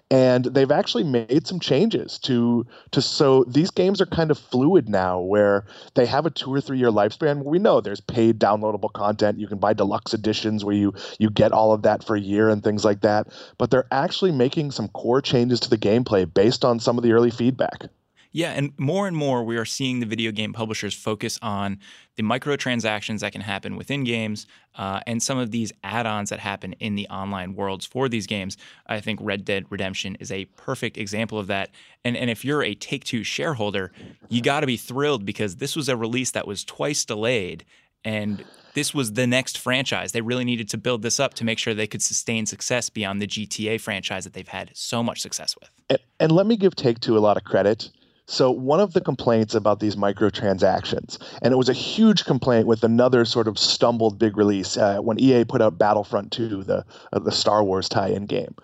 And 0.10 0.46
they've 0.46 0.72
actually 0.72 1.04
made 1.04 1.46
some 1.46 1.60
changes 1.60 2.18
to 2.24 2.66
to 2.90 3.04
so 3.04 3.44
these 3.44 3.70
games 3.70 4.02
are 4.02 4.08
kind 4.08 4.32
of 4.32 4.40
fluid 4.40 4.90
now 4.90 5.20
where 5.20 5.68
they 5.94 6.08
have 6.08 6.26
a 6.26 6.32
2 6.32 6.52
or 6.52 6.60
3 6.60 6.80
year 6.80 6.90
lifespan. 6.90 7.44
We 7.46 7.60
know 7.60 7.82
there's 7.82 8.02
paid 8.02 8.40
downloadable 8.40 8.94
content, 8.94 9.40
you 9.40 9.48
can 9.48 9.60
buy 9.60 9.74
deluxe 9.74 10.12
editions 10.12 10.66
where 10.66 10.76
you 10.76 10.96
you 11.20 11.30
get 11.30 11.52
all 11.52 11.72
of 11.72 11.84
that 11.84 12.04
for 12.04 12.16
a 12.16 12.20
year 12.20 12.50
and 12.50 12.64
things 12.64 12.84
like 12.84 13.02
that, 13.02 13.28
but 13.60 13.70
they're 13.70 13.88
actually 13.92 14.32
making 14.32 14.72
some 14.72 14.88
core 14.88 15.22
changes 15.22 15.60
to 15.60 15.70
the 15.70 15.78
gameplay 15.78 16.26
based 16.32 16.66
on 16.66 16.80
some 16.80 16.98
of 16.98 17.04
the 17.04 17.12
early 17.12 17.30
feedback. 17.30 17.90
Yeah, 18.34 18.52
and 18.54 18.74
more 18.80 19.08
and 19.08 19.16
more 19.16 19.44
we 19.44 19.58
are 19.58 19.66
seeing 19.66 20.00
the 20.00 20.08
video 20.08 20.32
game 20.32 20.54
publishers 20.54 20.96
focus 20.96 21.38
on 21.44 21.78
the 22.16 22.24
microtransactions 22.24 23.20
that 23.20 23.32
can 23.32 23.42
happen 23.42 23.76
within 23.76 24.04
games 24.04 24.48
uh, 24.76 25.02
and 25.06 25.22
some 25.22 25.38
of 25.38 25.52
these 25.52 25.72
add 25.84 26.08
ons 26.08 26.32
that 26.32 26.40
happen 26.40 26.74
in 26.74 26.96
the 26.96 27.08
online 27.10 27.54
worlds 27.54 27.86
for 27.86 28.10
these 28.10 28.26
games. 28.26 28.58
I 28.88 29.02
think 29.02 29.20
Red 29.22 29.46
Dead 29.46 29.66
Redemption 29.70 30.16
is 30.20 30.32
a 30.32 30.46
perfect 30.46 30.98
example 30.98 31.38
of 31.38 31.46
that. 31.48 31.70
And, 32.04 32.18
and 32.18 32.32
if 32.32 32.44
you're 32.44 32.64
a 32.64 32.74
Take 32.74 33.04
Two 33.04 33.24
shareholder, 33.24 33.92
you 34.30 34.42
got 34.42 34.62
to 34.62 34.68
be 34.68 34.78
thrilled 34.78 35.26
because 35.26 35.58
this 35.58 35.76
was 35.76 35.88
a 35.88 35.96
release 35.96 36.32
that 36.32 36.48
was 36.48 36.64
twice 36.64 37.06
delayed. 37.06 37.64
And 38.04 38.44
this 38.74 38.94
was 38.94 39.14
the 39.14 39.28
next 39.28 39.60
franchise. 39.60 40.12
They 40.12 40.22
really 40.22 40.44
needed 40.44 40.68
to 40.70 40.78
build 40.78 41.04
this 41.04 41.20
up 41.20 41.36
to 41.36 41.46
make 41.46 41.60
sure 41.60 41.74
they 41.74 41.88
could 41.88 42.02
sustain 42.02 42.48
success 42.48 42.90
beyond 42.90 43.22
the 43.22 43.28
GTA 43.28 43.80
franchise 43.80 44.24
that 44.24 44.34
they've 44.34 44.48
had 44.48 44.72
so 44.74 45.04
much 45.04 45.22
success 45.22 45.56
with. 45.60 45.70
And, 45.90 46.00
and 46.20 46.32
let 46.32 46.48
me 46.48 46.58
give 46.58 46.76
Take 46.76 47.00
Two 47.00 47.16
a 47.16 47.20
lot 47.20 47.38
of 47.38 47.44
credit 47.44 47.92
so 48.26 48.52
one 48.52 48.80
of 48.80 48.94
the 48.94 49.02
complaints 49.02 49.54
about 49.54 49.80
these 49.80 49.96
microtransactions, 49.96 51.18
and 51.42 51.54
it 51.54 51.58
was 51.58 51.70
a 51.70 51.74
huge 51.74 52.26
complaint 52.26 52.68
with 52.68 52.84
another 52.84 53.26
sort 53.26 53.48
of 53.48 53.60
stumbled 53.60 54.18
big 54.18 54.38
release 54.38 54.78
uh, 54.78 55.00
when 55.00 55.20
EA 55.20 55.44
put 55.44 55.62
out 55.62 55.78
Battlefront 55.78 56.32
2, 56.32 56.64
the 56.64 56.86
uh, 57.12 57.20
the 57.20 57.32
Star 57.32 57.64
Wars 57.64 57.90
tie-in 57.90 58.26
game, 58.26 58.56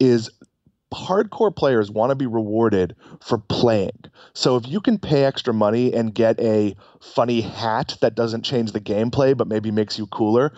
is 0.00 0.30
hardcore 0.92 1.54
players 1.54 1.90
want 1.90 2.10
to 2.10 2.14
be 2.14 2.26
rewarded 2.26 2.94
for 3.20 3.38
playing. 3.38 3.98
So 4.34 4.56
if 4.56 4.68
you 4.68 4.80
can 4.80 4.98
pay 4.98 5.24
extra 5.24 5.52
money 5.52 5.92
and 5.92 6.14
get 6.14 6.38
a 6.40 6.76
funny 7.00 7.40
hat 7.40 7.96
that 8.00 8.14
doesn't 8.14 8.42
change 8.42 8.72
the 8.72 8.80
gameplay 8.80 9.36
but 9.36 9.48
maybe 9.48 9.70
makes 9.70 9.98
you 9.98 10.06
cooler, 10.06 10.52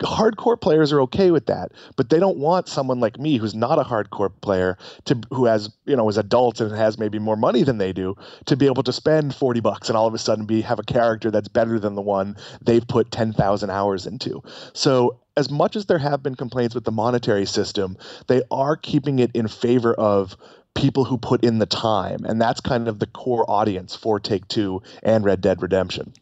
hardcore 0.00 0.60
players 0.60 0.92
are 0.92 1.00
okay 1.02 1.30
with 1.30 1.46
that, 1.46 1.72
but 1.96 2.10
they 2.10 2.18
don't 2.18 2.38
want 2.38 2.68
someone 2.68 3.00
like 3.00 3.18
me 3.18 3.38
who's 3.38 3.54
not 3.54 3.78
a 3.78 3.82
hardcore 3.82 4.30
player 4.40 4.76
to 5.04 5.20
who 5.30 5.46
has, 5.46 5.70
you 5.84 5.96
know, 5.96 6.08
is 6.08 6.16
adult 6.16 6.60
and 6.60 6.74
has 6.74 6.98
maybe 6.98 7.18
more 7.18 7.36
money 7.36 7.62
than 7.62 7.78
they 7.78 7.92
do 7.92 8.16
to 8.46 8.56
be 8.56 8.66
able 8.66 8.82
to 8.82 8.92
spend 8.92 9.34
40 9.34 9.60
bucks 9.60 9.88
and 9.88 9.96
all 9.96 10.06
of 10.06 10.14
a 10.14 10.18
sudden 10.18 10.46
be 10.46 10.60
have 10.62 10.78
a 10.78 10.84
character 10.84 11.30
that's 11.30 11.48
better 11.48 11.78
than 11.78 11.94
the 11.94 12.02
one 12.02 12.36
they've 12.62 12.86
put 12.86 13.10
10,000 13.10 13.70
hours 13.70 14.06
into. 14.06 14.42
So 14.72 15.18
as 15.36 15.50
much 15.50 15.76
as 15.76 15.86
there 15.86 15.98
have 15.98 16.22
been 16.22 16.34
complaints 16.34 16.74
with 16.74 16.84
the 16.84 16.92
monetary 16.92 17.46
system, 17.46 17.96
they 18.26 18.42
are 18.50 18.76
keeping 18.76 19.18
it 19.18 19.30
in 19.34 19.48
favor 19.48 19.94
of 19.94 20.36
people 20.74 21.04
who 21.04 21.18
put 21.18 21.44
in 21.44 21.58
the 21.58 21.66
time. 21.66 22.24
And 22.24 22.40
that's 22.40 22.60
kind 22.60 22.88
of 22.88 22.98
the 22.98 23.06
core 23.06 23.48
audience 23.50 23.96
for 23.96 24.20
Take 24.20 24.46
Two 24.48 24.82
and 25.02 25.24
Red 25.24 25.40
Dead 25.40 25.62
Redemption. 25.62 26.12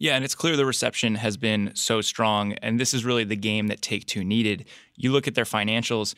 Yeah, 0.00 0.16
and 0.16 0.24
it's 0.24 0.34
clear 0.34 0.56
the 0.56 0.64
reception 0.64 1.16
has 1.16 1.36
been 1.36 1.72
so 1.74 2.00
strong, 2.00 2.54
and 2.54 2.80
this 2.80 2.94
is 2.94 3.04
really 3.04 3.22
the 3.22 3.36
game 3.36 3.66
that 3.66 3.82
Take 3.82 4.06
Two 4.06 4.24
needed. 4.24 4.64
You 4.96 5.12
look 5.12 5.28
at 5.28 5.34
their 5.34 5.44
financials. 5.44 6.14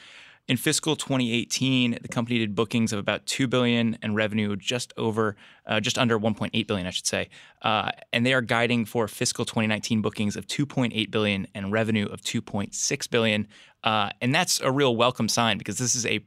In 0.46 0.56
fiscal 0.56 0.94
2018, 0.94 1.98
the 2.00 2.08
company 2.08 2.38
did 2.38 2.54
bookings 2.54 2.92
of 2.92 3.00
about 3.00 3.26
two 3.26 3.48
billion 3.48 3.98
and 4.00 4.14
revenue 4.14 4.54
just 4.54 4.92
over, 4.96 5.36
uh, 5.66 5.80
just 5.80 5.98
under 5.98 6.16
1.8 6.18 6.66
billion, 6.66 6.86
I 6.86 6.90
should 6.90 7.06
say. 7.06 7.28
Uh, 7.62 7.90
and 8.12 8.24
they 8.24 8.34
are 8.34 8.40
guiding 8.40 8.84
for 8.84 9.08
fiscal 9.08 9.44
2019 9.44 10.00
bookings 10.00 10.36
of 10.36 10.46
2.8 10.46 11.10
billion 11.10 11.48
and 11.52 11.72
revenue 11.72 12.06
of 12.06 12.22
2.6 12.22 13.10
billion. 13.10 13.48
Uh, 13.82 14.10
and 14.20 14.32
that's 14.32 14.60
a 14.60 14.70
real 14.70 14.94
welcome 14.94 15.28
sign 15.28 15.58
because 15.58 15.78
this 15.78 15.96
is 15.96 16.06
a 16.06 16.20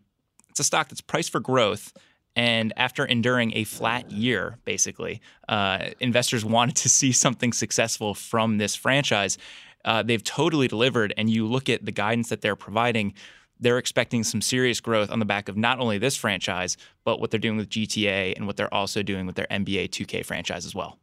it's 0.50 0.60
a 0.60 0.64
stock 0.64 0.90
that's 0.90 1.02
priced 1.02 1.32
for 1.32 1.40
growth 1.40 1.94
and 2.36 2.74
after 2.76 3.06
enduring 3.06 3.56
a 3.56 3.64
flat 3.64 4.12
year, 4.12 4.58
basically, 4.66 5.22
uh, 5.48 5.90
investors 6.00 6.44
wanted 6.44 6.76
to 6.78 6.90
see 6.90 7.12
something 7.12 7.54
successful 7.54 8.14
from 8.14 8.58
this 8.58 8.76
franchise. 8.76 9.38
Uh, 9.86 10.04
they've 10.04 10.24
totally 10.24 10.68
delivered. 10.68 11.14
And 11.16 11.30
you 11.30 11.48
look 11.48 11.70
at 11.70 11.86
the 11.86 11.92
guidance 11.92 12.30
that 12.30 12.42
they're 12.42 12.56
providing, 12.56 13.14
they're 13.60 13.78
expecting 13.78 14.24
some 14.24 14.42
serious 14.42 14.82
growth 14.82 15.10
on 15.10 15.20
the 15.20 15.26
back 15.26 15.48
of 15.48 15.56
not 15.56 15.80
only 15.80 15.98
this 15.98 16.18
franchise, 16.18 16.76
but 17.06 17.22
what 17.22 17.32
they're 17.32 17.40
doing 17.40 17.58
with 17.58 17.70
GTA 17.70 18.36
and 18.36 18.48
what 18.48 18.58
they're 18.58 18.74
also 18.74 19.02
doing 19.02 19.26
with 19.26 19.36
their 19.36 19.48
NBA 19.50 19.90
2K 19.90 20.26
franchise 20.26 20.66
as 20.66 20.76
well. 20.76 21.00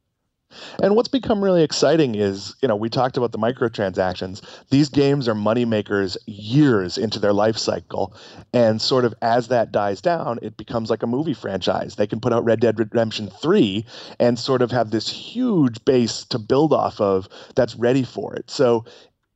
And 0.83 0.97
what's 0.97 1.09
become 1.09 1.43
really 1.43 1.63
exciting 1.63 2.15
is, 2.15 2.55
you 2.63 2.69
know, 2.69 2.77
we 2.77 2.89
talked 2.89 3.17
about 3.17 3.33
the 3.33 3.39
microtransactions. 3.39 4.43
These 4.71 4.89
games 4.89 5.29
are 5.29 5.35
money 5.35 5.65
makers 5.65 6.17
years 6.27 6.99
into 6.99 7.19
their 7.19 7.33
life 7.33 7.57
cycle. 7.57 8.15
And 8.53 8.81
sort 8.81 9.05
of 9.05 9.15
as 9.23 9.49
that 9.49 9.73
dies 9.73 10.01
down, 10.01 10.39
it 10.43 10.57
becomes 10.57 10.91
like 10.91 11.03
a 11.03 11.07
movie 11.07 11.35
franchise. 11.35 11.97
They 11.97 12.07
can 12.07 12.21
put 12.21 12.33
out 12.33 12.45
Red 12.45 12.61
Dead 12.61 12.79
Redemption 12.79 13.31
3 13.31 13.85
and 14.19 14.39
sort 14.39 14.63
of 14.63 14.71
have 14.71 14.91
this 14.91 15.09
huge 15.09 15.85
base 15.85 16.25
to 16.27 16.39
build 16.39 16.73
off 16.73 17.01
of 17.01 17.29
that's 17.55 17.75
ready 17.77 18.03
for 18.03 18.35
it. 18.35 18.51
So 18.51 18.85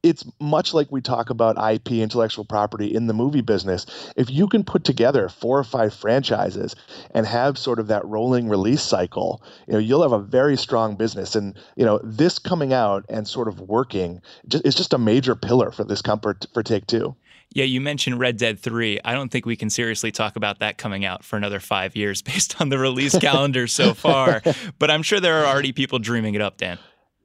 it's 0.08 0.24
much 0.40 0.72
like 0.72 0.90
we 0.90 1.00
talk 1.00 1.30
about 1.30 1.56
IP, 1.72 1.92
intellectual 1.92 2.44
property 2.44 2.94
in 2.94 3.06
the 3.06 3.14
movie 3.14 3.40
business. 3.40 3.86
If 4.16 4.30
you 4.30 4.46
can 4.46 4.64
put 4.64 4.84
together 4.84 5.28
four 5.28 5.58
or 5.58 5.64
five 5.64 5.92
franchises 5.92 6.76
and 7.10 7.26
have 7.26 7.58
sort 7.58 7.78
of 7.78 7.88
that 7.88 8.04
rolling 8.04 8.48
release 8.48 8.82
cycle, 8.82 9.42
you 9.66 9.74
know, 9.74 9.78
you'll 9.78 10.02
have 10.02 10.12
a 10.12 10.18
very 10.18 10.56
strong 10.56 10.96
business. 10.96 11.34
And 11.34 11.58
you 11.76 11.84
know, 11.84 12.00
this 12.02 12.38
coming 12.38 12.72
out 12.72 13.04
and 13.08 13.26
sort 13.26 13.48
of 13.48 13.60
working 13.60 14.22
is 14.50 14.74
just 14.74 14.92
a 14.92 14.98
major 14.98 15.34
pillar 15.34 15.70
for 15.70 15.84
this 15.84 16.02
comfort 16.02 16.46
for 16.54 16.62
Take 16.62 16.86
Two. 16.86 17.16
Yeah, 17.52 17.64
you 17.64 17.80
mentioned 17.80 18.18
Red 18.18 18.36
Dead 18.36 18.58
3. 18.58 19.00
I 19.04 19.14
don't 19.14 19.30
think 19.30 19.46
we 19.46 19.56
can 19.56 19.70
seriously 19.70 20.12
talk 20.12 20.36
about 20.36 20.58
that 20.58 20.78
coming 20.78 21.04
out 21.04 21.24
for 21.24 21.36
another 21.36 21.60
five 21.60 21.96
years 21.96 22.20
based 22.30 22.60
on 22.60 22.68
the 22.68 22.78
release 22.78 23.18
calendar 23.20 23.66
so 23.66 23.94
far. 23.94 24.42
But 24.78 24.90
I'm 24.90 25.02
sure 25.02 25.20
there 25.20 25.42
are 25.42 25.46
already 25.46 25.72
people 25.72 25.98
dreaming 25.98 26.34
it 26.34 26.40
up, 26.40 26.58
Dan 26.58 26.78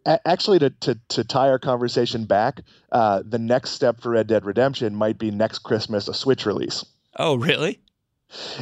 actually 0.05 0.59
to, 0.59 0.69
to, 0.69 0.99
to 1.09 1.23
tie 1.23 1.49
our 1.49 1.59
conversation 1.59 2.25
back 2.25 2.61
uh, 2.91 3.21
the 3.25 3.39
next 3.39 3.71
step 3.71 4.01
for 4.01 4.11
red 4.11 4.27
dead 4.27 4.45
redemption 4.45 4.95
might 4.95 5.17
be 5.17 5.31
next 5.31 5.59
christmas 5.59 6.07
a 6.07 6.13
switch 6.13 6.45
release. 6.45 6.85
Oh 7.17 7.35
really? 7.35 7.79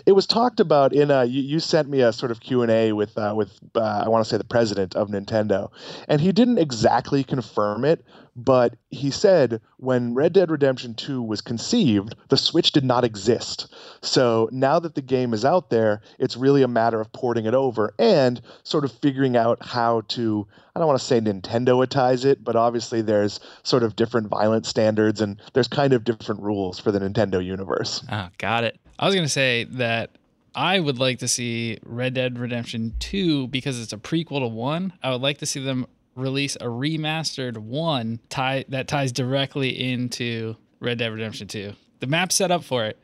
It 0.07 0.13
was 0.13 0.25
talked 0.25 0.59
about 0.59 0.93
in 0.93 1.11
a 1.11 1.25
you, 1.25 1.41
you 1.41 1.59
sent 1.59 1.87
me 1.89 2.01
a 2.01 2.11
sort 2.11 2.31
of 2.31 2.39
q&a 2.39 2.91
with 2.91 3.17
uh, 3.17 3.33
with 3.35 3.59
uh, 3.75 4.03
i 4.05 4.09
want 4.09 4.23
to 4.23 4.29
say 4.29 4.37
the 4.37 4.43
president 4.43 4.95
of 4.95 5.09
nintendo 5.09 5.69
and 6.07 6.19
he 6.21 6.31
didn't 6.31 6.57
exactly 6.57 7.23
confirm 7.23 7.85
it 7.85 8.03
but 8.45 8.75
he 8.89 9.11
said 9.11 9.61
when 9.77 10.13
red 10.13 10.33
dead 10.33 10.49
redemption 10.51 10.93
2 10.93 11.21
was 11.21 11.41
conceived 11.41 12.15
the 12.29 12.37
switch 12.37 12.71
did 12.71 12.83
not 12.83 13.03
exist. 13.03 13.73
So 14.01 14.49
now 14.51 14.79
that 14.79 14.95
the 14.95 15.01
game 15.01 15.33
is 15.33 15.45
out 15.45 15.69
there 15.69 16.01
it's 16.17 16.37
really 16.37 16.61
a 16.61 16.67
matter 16.67 16.99
of 16.99 17.11
porting 17.11 17.45
it 17.45 17.53
over 17.53 17.93
and 17.99 18.41
sort 18.63 18.85
of 18.85 18.91
figuring 18.91 19.35
out 19.35 19.63
how 19.63 20.01
to 20.09 20.47
i 20.75 20.79
don't 20.79 20.87
want 20.87 20.99
to 20.99 21.05
say 21.05 21.19
nintendoitize 21.19 22.25
it 22.25 22.43
but 22.43 22.55
obviously 22.55 23.01
there's 23.01 23.39
sort 23.63 23.83
of 23.83 23.95
different 23.95 24.27
violence 24.27 24.67
standards 24.67 25.21
and 25.21 25.41
there's 25.53 25.67
kind 25.67 25.93
of 25.93 26.03
different 26.03 26.41
rules 26.41 26.79
for 26.79 26.91
the 26.91 26.99
nintendo 26.99 27.43
universe. 27.43 28.03
Oh 28.11 28.29
got 28.37 28.63
it. 28.63 28.79
I 28.97 29.05
was 29.05 29.15
gonna 29.15 29.27
say 29.27 29.65
that 29.65 30.11
I 30.55 30.79
would 30.79 30.99
like 30.99 31.19
to 31.19 31.27
see 31.27 31.79
Red 31.83 32.15
Dead 32.15 32.39
Redemption 32.39 32.93
2 32.99 33.47
because 33.47 33.79
it's 33.79 33.93
a 33.93 33.97
prequel 33.97 34.39
to 34.39 34.47
1. 34.47 34.93
I 35.03 35.11
would 35.11 35.21
like 35.21 35.37
to 35.39 35.45
see 35.45 35.63
them 35.63 35.85
release 36.19 36.55
a 36.55 36.65
remastered 36.65 37.57
1 37.57 38.19
tie 38.29 38.65
that 38.69 38.87
ties 38.87 39.11
directly 39.11 39.91
into 39.91 40.55
Red 40.79 40.99
Dead 40.99 41.11
Redemption 41.11 41.47
2. 41.47 41.73
The 41.99 42.07
map 42.07 42.31
set 42.31 42.51
up 42.51 42.63
for 42.63 42.85
it. 42.85 42.97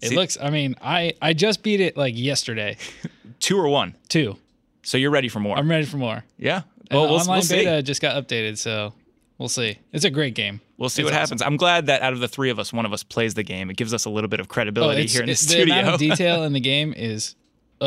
It 0.00 0.08
see, 0.08 0.16
looks 0.16 0.36
I 0.40 0.50
mean, 0.50 0.74
I 0.82 1.14
I 1.22 1.32
just 1.32 1.62
beat 1.62 1.80
it 1.80 1.96
like 1.96 2.16
yesterday. 2.16 2.76
2 3.40 3.58
or 3.58 3.68
1? 3.68 3.94
2. 4.08 4.36
So 4.82 4.98
you're 4.98 5.10
ready 5.10 5.28
for 5.28 5.40
more. 5.40 5.56
I'm 5.56 5.70
ready 5.70 5.86
for 5.86 5.96
more. 5.96 6.24
Yeah. 6.38 6.62
Well, 6.90 7.08
we'll 7.08 7.20
online 7.20 7.42
we'll 7.48 7.48
beta 7.48 7.82
just 7.82 8.02
got 8.02 8.22
updated, 8.22 8.58
so 8.58 8.92
we'll 9.38 9.48
see. 9.48 9.78
It's 9.92 10.04
a 10.04 10.10
great 10.10 10.34
game. 10.34 10.60
We'll 10.76 10.88
see 10.88 11.02
it's 11.02 11.06
what 11.06 11.14
awesome. 11.14 11.38
happens. 11.38 11.42
I'm 11.42 11.56
glad 11.56 11.86
that 11.86 12.02
out 12.02 12.12
of 12.12 12.20
the 12.20 12.28
three 12.28 12.50
of 12.50 12.58
us, 12.58 12.72
one 12.72 12.84
of 12.84 12.92
us 12.92 13.02
plays 13.02 13.34
the 13.34 13.44
game. 13.44 13.70
It 13.70 13.76
gives 13.76 13.94
us 13.94 14.04
a 14.04 14.10
little 14.10 14.28
bit 14.28 14.40
of 14.40 14.48
credibility 14.48 15.02
oh, 15.02 15.06
here 15.06 15.20
in 15.20 15.26
the, 15.26 15.32
the 15.32 15.36
studio. 15.36 15.74
The 15.74 15.80
amount 15.80 15.94
of 15.94 16.00
detail 16.00 16.42
in 16.44 16.52
the 16.52 16.60
game 16.60 16.92
is 16.96 17.36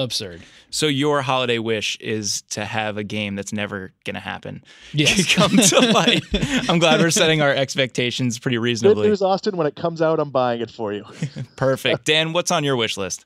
absurd. 0.03 0.41
So 0.69 0.87
your 0.87 1.21
holiday 1.21 1.57
wish 1.59 1.97
is 2.01 2.41
to 2.49 2.65
have 2.65 2.97
a 2.97 3.03
game 3.03 3.35
that's 3.35 3.53
never 3.53 3.93
going 4.03 4.15
to 4.15 4.19
happen. 4.19 4.63
Yes. 4.91 5.33
come 5.33 5.55
to 5.55 5.79
light. 5.93 6.23
I'm 6.69 6.79
glad 6.79 6.99
we're 6.99 7.11
setting 7.11 7.41
our 7.41 7.53
expectations 7.53 8.37
pretty 8.39 8.57
reasonably. 8.57 9.03
Good 9.03 9.09
news, 9.09 9.21
Austin. 9.21 9.57
When 9.57 9.67
it 9.67 9.75
comes 9.75 10.01
out, 10.01 10.19
I'm 10.19 10.31
buying 10.31 10.61
it 10.61 10.69
for 10.69 10.91
you. 10.91 11.05
Perfect. 11.55 12.05
Dan, 12.05 12.33
what's 12.33 12.51
on 12.51 12.63
your 12.63 12.75
wish 12.75 12.97
list? 12.97 13.25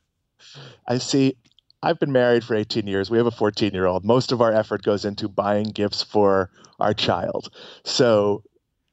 I 0.88 1.00
see. 1.00 1.36
I've 1.82 2.00
been 2.00 2.12
married 2.12 2.44
for 2.44 2.56
18 2.56 2.88
years. 2.88 3.10
We 3.10 3.18
have 3.18 3.28
a 3.28 3.32
14 3.32 3.74
year 3.74 3.86
old. 3.86 4.06
Most 4.06 4.32
of 4.32 4.42
our 4.42 4.54
effort 4.54 4.84
goes 4.84 5.06
into 5.06 5.28
buying 5.28 5.70
gifts 5.70 6.04
for 6.04 6.50
our 6.80 6.94
child. 6.94 7.50
So 7.84 8.44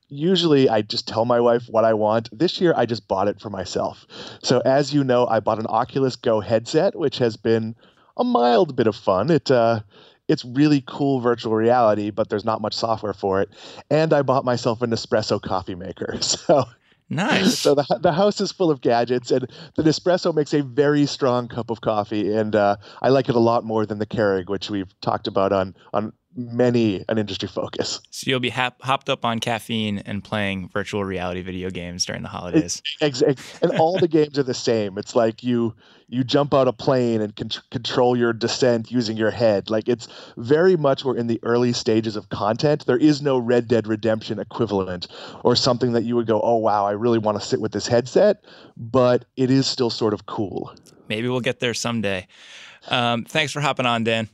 usually 0.08 0.68
I 0.68 0.82
just 0.82 1.08
tell 1.08 1.24
my 1.24 1.40
wife 1.40 1.66
what 1.68 1.84
I 1.84 1.94
want. 1.94 2.28
This 2.36 2.60
year 2.60 2.74
I 2.76 2.86
just 2.86 3.08
bought 3.08 3.28
it 3.28 3.40
for 3.40 3.50
myself. 3.50 4.06
So 4.42 4.60
as 4.60 4.94
you 4.94 5.04
know, 5.04 5.26
I 5.26 5.40
bought 5.40 5.58
an 5.58 5.66
Oculus 5.68 6.16
Go 6.16 6.40
headset, 6.40 6.96
which 6.96 7.18
has 7.18 7.36
been 7.36 7.74
a 8.16 8.24
mild 8.24 8.76
bit 8.76 8.86
of 8.86 8.96
fun. 8.96 9.30
It 9.30 9.50
uh, 9.50 9.80
it's 10.28 10.44
really 10.44 10.82
cool 10.86 11.20
virtual 11.20 11.54
reality, 11.54 12.10
but 12.10 12.28
there's 12.28 12.44
not 12.44 12.60
much 12.60 12.74
software 12.74 13.14
for 13.14 13.40
it. 13.40 13.50
And 13.90 14.12
I 14.12 14.22
bought 14.22 14.44
myself 14.44 14.82
an 14.82 14.90
espresso 14.90 15.40
coffee 15.40 15.74
maker. 15.74 16.18
So 16.20 16.64
Nice. 17.08 17.60
So 17.60 17.74
the 17.74 17.84
the 18.02 18.12
house 18.12 18.40
is 18.40 18.50
full 18.50 18.70
of 18.70 18.80
gadgets, 18.80 19.30
and 19.30 19.48
the 19.76 19.84
Nespresso 19.84 20.34
makes 20.34 20.52
a 20.52 20.62
very 20.62 21.06
strong 21.06 21.46
cup 21.46 21.70
of 21.70 21.80
coffee, 21.80 22.34
and 22.34 22.56
uh, 22.56 22.76
I 23.00 23.10
like 23.10 23.28
it 23.28 23.36
a 23.36 23.40
lot 23.40 23.64
more 23.64 23.86
than 23.86 23.98
the 23.98 24.06
Keurig, 24.06 24.48
which 24.48 24.70
we've 24.70 24.92
talked 25.00 25.28
about 25.28 25.52
on 25.52 25.76
on 25.92 26.12
many 26.36 27.04
an 27.08 27.18
industry 27.18 27.48
focus. 27.48 28.00
So 28.10 28.30
you'll 28.30 28.40
be 28.40 28.50
hap- 28.50 28.82
hopped 28.82 29.08
up 29.08 29.24
on 29.24 29.40
caffeine 29.40 29.98
and 29.98 30.22
playing 30.22 30.68
virtual 30.68 31.04
reality 31.04 31.42
video 31.42 31.70
games 31.70 32.04
during 32.04 32.22
the 32.22 32.28
holidays. 32.28 32.82
Exactly, 33.00 33.36
and 33.62 33.78
all 33.78 33.98
the 33.98 34.08
games 34.08 34.38
are 34.38 34.42
the 34.42 34.54
same. 34.54 34.96
It's 34.98 35.14
like 35.14 35.42
you 35.42 35.74
you 36.08 36.24
jump 36.24 36.54
out 36.54 36.68
a 36.68 36.72
plane 36.72 37.20
and 37.20 37.34
con- 37.34 37.50
control 37.70 38.16
your 38.16 38.32
descent 38.32 38.90
using 38.90 39.16
your 39.16 39.30
head. 39.30 39.70
Like 39.70 39.88
it's 39.88 40.08
very 40.36 40.76
much 40.76 41.04
we're 41.04 41.16
in 41.16 41.26
the 41.26 41.40
early 41.42 41.72
stages 41.72 42.16
of 42.16 42.28
content. 42.28 42.86
There 42.86 42.96
is 42.96 43.22
no 43.22 43.38
Red 43.38 43.68
Dead 43.68 43.86
Redemption 43.86 44.38
equivalent 44.38 45.08
or 45.42 45.56
something 45.56 45.92
that 45.92 46.04
you 46.04 46.16
would 46.16 46.26
go, 46.26 46.40
oh 46.42 46.56
wow, 46.56 46.86
I 46.86 46.92
really 46.92 47.18
want 47.18 47.40
to 47.40 47.46
sit 47.46 47.60
with 47.60 47.72
this 47.72 47.86
headset, 47.86 48.44
but 48.76 49.24
it 49.36 49.50
is 49.50 49.66
still 49.66 49.90
sort 49.90 50.14
of 50.14 50.26
cool. 50.26 50.72
Maybe 51.08 51.28
we'll 51.28 51.40
get 51.40 51.60
there 51.60 51.74
someday. 51.74 52.26
Um, 52.88 53.24
thanks 53.24 53.52
for 53.52 53.60
hopping 53.60 53.86
on, 53.86 54.04
Dan. 54.04 54.28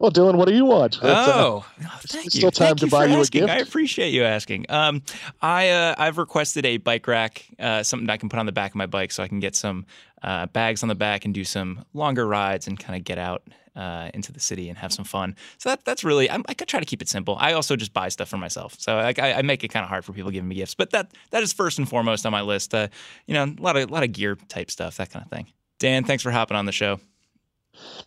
Well, 0.00 0.10
Dylan, 0.10 0.36
what 0.36 0.48
do 0.48 0.54
you 0.54 0.64
want? 0.64 0.98
Oh, 1.02 1.66
uh, 1.78 1.88
thank 2.04 2.24
you. 2.24 2.30
Still 2.30 2.50
time 2.50 2.68
thank 2.68 2.78
to 2.78 2.86
buy 2.86 3.04
you 3.04 3.18
asking. 3.18 3.42
a 3.42 3.46
gift. 3.46 3.52
I 3.52 3.58
appreciate 3.58 4.14
you 4.14 4.24
asking. 4.24 4.64
Um, 4.70 5.02
I 5.42 5.68
uh, 5.68 5.94
I've 5.98 6.16
requested 6.16 6.64
a 6.64 6.78
bike 6.78 7.06
rack, 7.06 7.44
uh, 7.58 7.82
something 7.82 8.08
I 8.08 8.16
can 8.16 8.30
put 8.30 8.38
on 8.38 8.46
the 8.46 8.52
back 8.52 8.70
of 8.70 8.76
my 8.76 8.86
bike, 8.86 9.12
so 9.12 9.22
I 9.22 9.28
can 9.28 9.40
get 9.40 9.54
some 9.54 9.84
uh, 10.22 10.46
bags 10.46 10.82
on 10.82 10.88
the 10.88 10.94
back 10.94 11.26
and 11.26 11.34
do 11.34 11.44
some 11.44 11.84
longer 11.92 12.26
rides 12.26 12.66
and 12.66 12.78
kind 12.78 12.96
of 12.96 13.04
get 13.04 13.18
out 13.18 13.42
uh, 13.76 14.08
into 14.14 14.32
the 14.32 14.40
city 14.40 14.70
and 14.70 14.78
have 14.78 14.90
some 14.90 15.04
fun. 15.04 15.36
So 15.58 15.68
that 15.68 15.84
that's 15.84 16.02
really 16.02 16.30
I'm, 16.30 16.44
i 16.48 16.54
could 16.54 16.66
try 16.66 16.80
to 16.80 16.86
keep 16.86 17.02
it 17.02 17.08
simple. 17.10 17.36
I 17.38 17.52
also 17.52 17.76
just 17.76 17.92
buy 17.92 18.08
stuff 18.08 18.30
for 18.30 18.38
myself, 18.38 18.76
so 18.78 18.96
I, 18.96 19.12
I 19.18 19.42
make 19.42 19.64
it 19.64 19.68
kind 19.68 19.84
of 19.84 19.90
hard 19.90 20.06
for 20.06 20.14
people 20.14 20.30
giving 20.30 20.48
me 20.48 20.54
gifts. 20.54 20.74
But 20.74 20.92
that 20.92 21.12
that 21.28 21.42
is 21.42 21.52
first 21.52 21.78
and 21.78 21.86
foremost 21.86 22.24
on 22.24 22.32
my 22.32 22.40
list. 22.40 22.74
Uh, 22.74 22.88
you 23.26 23.34
know, 23.34 23.44
a 23.44 23.62
lot 23.62 23.76
of 23.76 23.90
a 23.90 23.92
lot 23.92 24.02
of 24.02 24.12
gear 24.12 24.38
type 24.48 24.70
stuff, 24.70 24.96
that 24.96 25.10
kind 25.10 25.22
of 25.22 25.30
thing. 25.30 25.48
Dan, 25.78 26.04
thanks 26.04 26.22
for 26.22 26.30
hopping 26.30 26.56
on 26.56 26.64
the 26.64 26.72
show. 26.72 27.00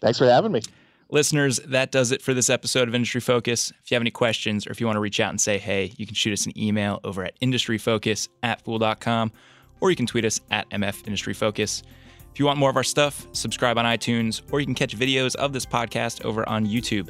Thanks 0.01 0.17
for 0.17 0.25
having 0.25 0.51
me. 0.51 0.61
Listeners, 1.09 1.59
that 1.67 1.91
does 1.91 2.11
it 2.11 2.21
for 2.21 2.33
this 2.33 2.49
episode 2.49 2.87
of 2.87 2.95
Industry 2.95 3.21
Focus. 3.21 3.71
If 3.83 3.91
you 3.91 3.95
have 3.95 4.01
any 4.01 4.11
questions 4.11 4.65
or 4.65 4.71
if 4.71 4.79
you 4.79 4.87
want 4.87 4.95
to 4.95 5.01
reach 5.01 5.19
out 5.19 5.29
and 5.29 5.39
say 5.39 5.57
hey, 5.57 5.91
you 5.97 6.05
can 6.05 6.15
shoot 6.15 6.33
us 6.33 6.45
an 6.45 6.57
email 6.57 6.99
over 7.03 7.23
at 7.23 7.39
industryfocus 7.39 8.29
at 8.41 8.63
fool.com 8.63 9.31
or 9.79 9.89
you 9.89 9.95
can 9.95 10.07
tweet 10.07 10.25
us 10.25 10.41
at 10.49 10.69
MF 10.71 11.05
Industry 11.05 11.33
Focus. 11.33 11.83
If 12.31 12.39
you 12.39 12.45
want 12.45 12.57
more 12.57 12.69
of 12.69 12.77
our 12.77 12.83
stuff, 12.83 13.27
subscribe 13.33 13.77
on 13.77 13.85
iTunes 13.85 14.41
or 14.51 14.59
you 14.59 14.65
can 14.65 14.73
catch 14.73 14.97
videos 14.97 15.35
of 15.35 15.53
this 15.53 15.65
podcast 15.65 16.25
over 16.25 16.47
on 16.49 16.65
YouTube. 16.65 17.09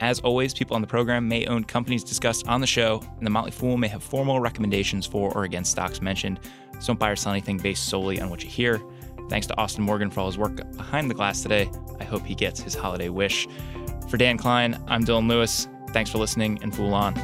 As 0.00 0.20
always, 0.20 0.54
people 0.54 0.74
on 0.74 0.80
the 0.80 0.88
program 0.88 1.28
may 1.28 1.46
own 1.46 1.64
companies 1.64 2.04
discussed 2.04 2.46
on 2.46 2.60
the 2.60 2.66
show, 2.68 3.02
and 3.16 3.26
the 3.26 3.30
Motley 3.30 3.50
Fool 3.50 3.76
may 3.76 3.88
have 3.88 4.02
formal 4.02 4.38
recommendations 4.38 5.06
for 5.06 5.32
or 5.36 5.42
against 5.42 5.72
stocks 5.72 6.00
mentioned. 6.00 6.38
So 6.78 6.88
don't 6.88 7.00
buy 7.00 7.10
or 7.10 7.16
sell 7.16 7.32
anything 7.32 7.58
based 7.58 7.88
solely 7.88 8.20
on 8.20 8.30
what 8.30 8.44
you 8.44 8.48
hear. 8.48 8.80
Thanks 9.28 9.46
to 9.48 9.58
Austin 9.58 9.84
Morgan 9.84 10.10
for 10.10 10.20
all 10.20 10.26
his 10.26 10.38
work 10.38 10.56
behind 10.76 11.10
the 11.10 11.14
glass 11.14 11.42
today. 11.42 11.70
I 12.00 12.04
hope 12.04 12.24
he 12.24 12.34
gets 12.34 12.60
his 12.60 12.74
holiday 12.74 13.08
wish. 13.08 13.46
For 14.08 14.16
Dan 14.16 14.38
Kline, 14.38 14.80
I'm 14.88 15.04
Dylan 15.04 15.28
Lewis. 15.28 15.68
Thanks 15.90 16.10
for 16.10 16.18
listening 16.18 16.58
and 16.62 16.74
Fool 16.74 16.94
On. 16.94 17.14